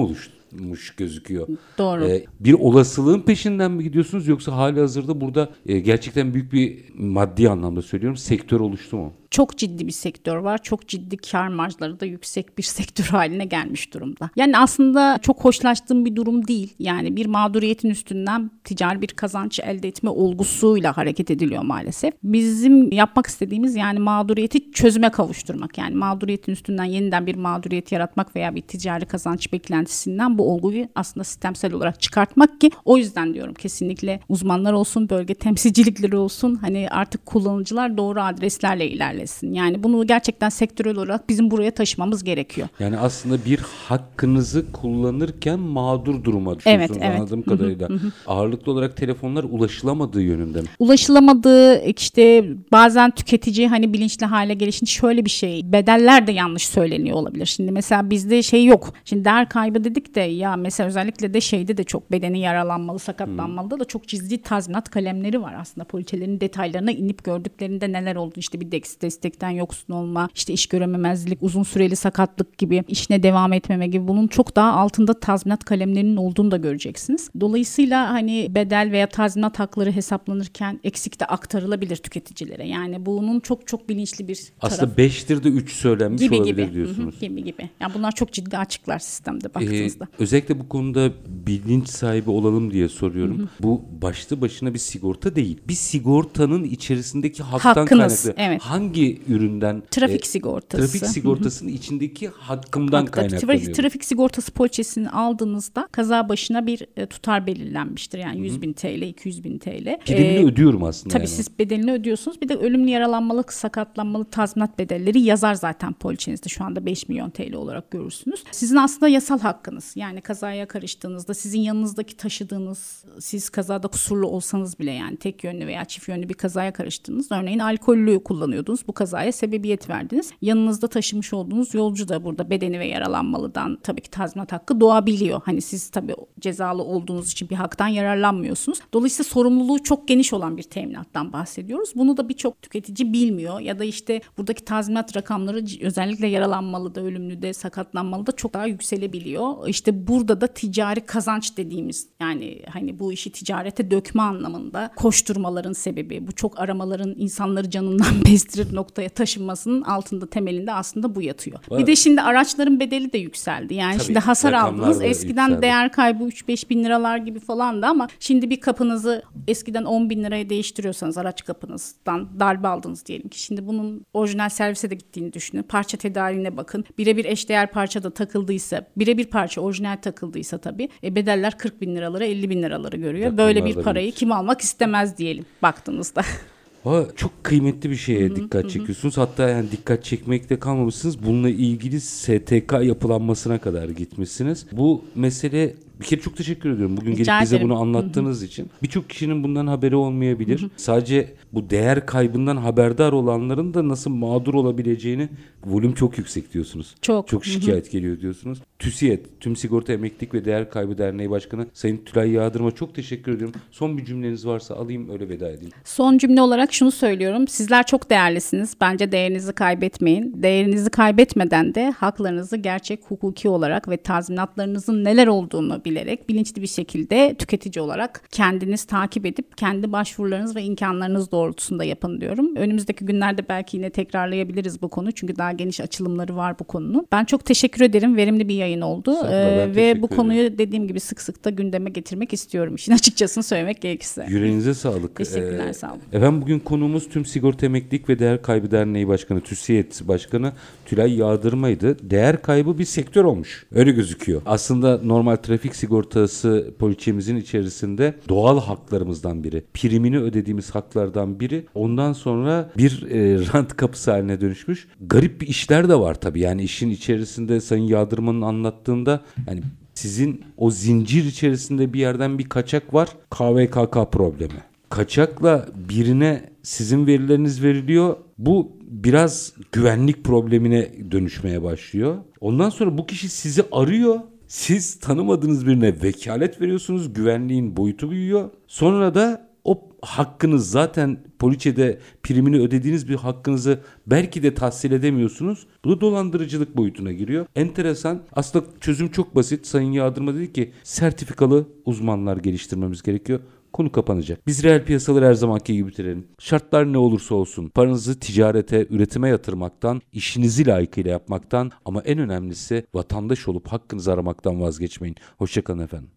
[0.56, 1.48] oluşmuş gözüküyor.
[1.78, 2.04] Doğru.
[2.04, 7.50] E, bir olasılığın peşinden mi gidiyorsunuz yoksa hali hazırda burada e, gerçekten büyük bir maddi
[7.50, 9.12] anlamda söylüyorum sektör oluştu mu?
[9.36, 10.62] Çok ciddi bir sektör var.
[10.62, 14.30] Çok ciddi kar marjları da yüksek bir sektör haline gelmiş durumda.
[14.36, 16.74] Yani aslında çok hoşlaştığım bir durum değil.
[16.78, 22.14] Yani bir mağduriyetin üstünden ticari bir kazanç elde etme olgusuyla hareket ediliyor maalesef.
[22.22, 25.78] Bizim yapmak istediğimiz yani mağduriyeti çözüme kavuşturmak.
[25.78, 31.24] Yani mağduriyetin üstünden yeniden bir mağduriyet yaratmak veya bir ticari kazanç beklentisinden bu olguyu aslında
[31.24, 37.26] sistemsel olarak çıkartmak ki o yüzden diyorum kesinlikle uzmanlar olsun, bölge temsilcilikleri olsun hani artık
[37.26, 39.25] kullanıcılar doğru adreslerle ilerlesin.
[39.42, 42.68] Yani bunu gerçekten sektörel olarak bizim buraya taşımamız gerekiyor.
[42.78, 47.18] Yani aslında bir hakkınızı kullanırken mağdur duruma düşüyorsunuz Evet, evet.
[47.20, 47.88] anladığım kadarıyla.
[48.26, 50.66] Ağırlıklı olarak telefonlar ulaşılamadığı yönünde mi?
[50.78, 57.16] ulaşılamadığı işte bazen tüketici hani bilinçli hale gelişince şöyle bir şey bedeller de yanlış söyleniyor
[57.16, 57.46] olabilir.
[57.46, 58.92] Şimdi mesela bizde şey yok.
[59.04, 63.80] Şimdi değer kaybı dedik de ya mesela özellikle de şeyde de çok bedeni yaralanmalı sakatlanmalı
[63.80, 68.66] da çok ciddi tazminat kalemleri var aslında poliçelerin detaylarına inip gördüklerinde neler oldu işte bir
[68.66, 74.08] dex- destekten yoksun olma işte iş görememezlik uzun süreli sakatlık gibi işine devam etmeme gibi
[74.08, 77.30] bunun çok daha altında tazminat kalemlerinin olduğunu da göreceksiniz.
[77.40, 82.68] Dolayısıyla hani bedel veya tazminat hakları hesaplanırken eksik de aktarılabilir tüketicilere.
[82.68, 86.62] Yani bunun çok çok bilinçli bir tarafı Aslında 5'tir de 3 söylenmiş gibi olabilir gibi.
[86.62, 87.20] Hı hı, diyorsunuz.
[87.20, 87.70] gibi gibi.
[87.80, 90.04] Yani bunlar çok ciddi açıklar sistemde baktığınızda.
[90.04, 91.10] Ee, özellikle bu konuda
[91.46, 93.48] bilinç sahibi olalım diye soruyorum.
[93.60, 95.58] Bu başlı başına bir sigorta değil.
[95.68, 98.42] Bir sigortanın içerisindeki haktan Hakkınız, kaynaklı.
[98.42, 98.62] evet.
[98.62, 98.95] Hangi
[99.28, 99.82] üründen?
[99.90, 100.82] Trafik e, sigortası.
[100.82, 103.74] Trafik sigortasının içindeki hakkımdan Hakta kaynaklanıyor.
[103.74, 108.18] Trafik, sigortası poliçesini aldığınızda kaza başına bir e, tutar belirlenmiştir.
[108.18, 109.98] Yani 100 bin TL, 200 bin TL.
[110.06, 111.12] Primini Ee, ödüyorum aslında.
[111.12, 111.28] Tabii yani.
[111.28, 112.40] siz bedelini ödüyorsunuz.
[112.42, 116.48] Bir de ölümlü yaralanmalı, sakatlanmalı tazminat bedelleri yazar zaten poliçenizde.
[116.48, 118.44] Şu anda 5 milyon TL olarak görürsünüz.
[118.50, 119.92] Sizin aslında yasal hakkınız.
[119.96, 125.84] Yani kazaya karıştığınızda sizin yanınızdaki taşıdığınız, siz kazada kusurlu olsanız bile yani tek yönlü veya
[125.84, 127.32] çift yönlü bir kazaya karıştınız.
[127.32, 128.85] Örneğin alkollü kullanıyordunuz.
[128.88, 130.32] Bu kazaya sebebiyet verdiniz.
[130.42, 135.40] Yanınızda taşımış olduğunuz yolcu da burada bedeni ve yaralanmalıdan tabii ki tazminat hakkı doğabiliyor.
[135.44, 138.78] Hani siz tabii cezalı olduğunuz için bir haktan yararlanmıyorsunuz.
[138.92, 141.92] Dolayısıyla sorumluluğu çok geniş olan bir teminattan bahsediyoruz.
[141.94, 147.42] Bunu da birçok tüketici bilmiyor ya da işte buradaki tazminat rakamları özellikle yaralanmalı da ölümlü
[147.42, 149.68] de sakatlanmalı da çok daha yükselebiliyor.
[149.68, 156.26] İşte burada da ticari kazanç dediğimiz yani hani bu işi ticarete dökme anlamında koşturmaların sebebi
[156.26, 161.58] bu çok aramaların insanları canından bezdirir noktaya taşınmasının altında temelinde aslında bu yatıyor.
[161.68, 161.78] Var.
[161.78, 163.74] Bir de şimdi araçların bedeli de yükseldi.
[163.74, 165.62] Yani Tabii, şimdi hasar aldınız eskiden yükseldi.
[165.62, 170.50] değer kaybı 3-5 bin liralar gibi falandı ama şimdi bir kapınızı eskiden 10 bin liraya
[170.50, 175.62] değiştiriyorsanız araç kapınızdan darbe aldınız diyelim ki şimdi bunun orijinal servise de gittiğini düşünün.
[175.62, 176.84] Parça tedariğine bakın.
[176.98, 182.24] Birebir eşdeğer parça da takıldıysa birebir parça orijinal takıldıysa tabii e, bedeller 40 bin liralara
[182.24, 183.36] 50 bin liraları görüyor.
[183.36, 186.22] Böyle bir parayı kim almak istemez diyelim baktığınızda.
[186.86, 189.18] Aa, çok kıymetli bir şeye dikkat çekiyorsunuz.
[189.18, 191.26] Hatta yani dikkat çekmekte kalmamışsınız.
[191.26, 194.66] Bununla ilgili STK yapılanmasına kadar gitmişsiniz.
[194.72, 196.96] Bu mesele bir kere çok teşekkür ediyorum.
[196.96, 197.70] Bugün gelip Rica bize ederim.
[197.70, 198.70] bunu anlattığınız için.
[198.82, 200.66] Birçok kişinin bundan haberi olmayabilir.
[200.76, 205.28] Sadece bu değer kaybından haberdar olanların da nasıl mağdur olabileceğini
[205.64, 206.94] volüm çok yüksek diyorsunuz.
[207.02, 207.28] Çok.
[207.28, 208.58] Çok şikayet geliyor diyorsunuz.
[208.78, 213.54] TÜSİED, Tüm Sigorta Emeklilik ve Değer Kaybı Derneği Başkanı Sayın Tülay Yağdırım'a çok teşekkür ediyorum.
[213.70, 215.72] Son bir cümleniz varsa alayım öyle veda edeyim.
[215.84, 217.48] Son cümle olarak şunu söylüyorum.
[217.48, 218.76] Sizler çok değerlisiniz.
[218.80, 220.42] Bence değerinizi kaybetmeyin.
[220.42, 227.34] Değerinizi kaybetmeden de haklarınızı gerçek hukuki olarak ve tazminatlarınızın neler olduğunu bilerek bilinçli bir şekilde
[227.38, 232.56] tüketici olarak kendiniz takip edip kendi başvurularınız ve imkanlarınız doğrultusunda yapın diyorum.
[232.56, 235.12] Önümüzdeki günlerde belki yine tekrarlayabiliriz bu konu.
[235.12, 237.06] Çünkü daha geniş açılımları var bu konunun.
[237.12, 238.16] Ben çok teşekkür ederim.
[238.16, 239.16] Verimli bir yayın oldu.
[239.30, 240.16] Ee, ve bu ederim.
[240.16, 242.74] konuyu dediğim gibi sık sık da gündeme getirmek istiyorum.
[242.74, 244.26] İşin açıkçasını söylemek gerekirse.
[244.28, 245.16] Yüreğinize sağlık.
[245.16, 246.00] Teşekkürler, Ee, sağ olun.
[246.12, 250.52] Efendim bugün konuğumuz Tüm Sigorta Emeklilik ve Değer Kaybı Derneği Başkanı, TÜSİED Başkanı
[250.86, 252.10] Tülay Yağdırma'ydı.
[252.10, 253.66] Değer kaybı bir sektör olmuş.
[253.74, 254.42] Öyle gözüküyor.
[254.46, 259.64] Aslında normal trafik sigortası poliçemizin içerisinde doğal haklarımızdan biri.
[259.74, 261.66] Primini ödediğimiz haklardan biri.
[261.74, 264.88] Ondan sonra bir e, rant kapısı haline dönüşmüş.
[265.00, 266.40] Garip bir işler de var tabii.
[266.40, 269.62] Yani işin içerisinde Sayın Yağdırma'nın anlattığında yani
[269.94, 273.08] sizin o zincir içerisinde bir yerden bir kaçak var.
[273.30, 274.62] KVKK problemi.
[274.90, 278.16] Kaçakla birine sizin verileriniz veriliyor.
[278.38, 282.16] Bu biraz güvenlik problemine dönüşmeye başlıyor.
[282.40, 284.20] Ondan sonra bu kişi sizi arıyor.
[284.48, 287.14] Siz tanımadığınız birine vekalet veriyorsunuz.
[287.14, 288.50] Güvenliğin boyutu büyüyor.
[288.66, 295.66] Sonra da o hakkınız zaten poliçede primini ödediğiniz bir hakkınızı belki de tahsil edemiyorsunuz.
[295.84, 297.46] Bu da dolandırıcılık boyutuna giriyor.
[297.56, 298.22] Enteresan.
[298.32, 299.66] Aslında çözüm çok basit.
[299.66, 303.40] Sayın Yağdırma dedi ki sertifikalı uzmanlar geliştirmemiz gerekiyor.
[303.76, 304.46] Konu kapanacak.
[304.46, 306.28] Biz reel piyasaları her zamanki gibi bitirelim.
[306.38, 313.48] Şartlar ne olursa olsun paranızı ticarete, üretime yatırmaktan, işinizi layıkıyla yapmaktan ama en önemlisi vatandaş
[313.48, 315.16] olup hakkınızı aramaktan vazgeçmeyin.
[315.38, 316.10] Hoşçakalın efendim.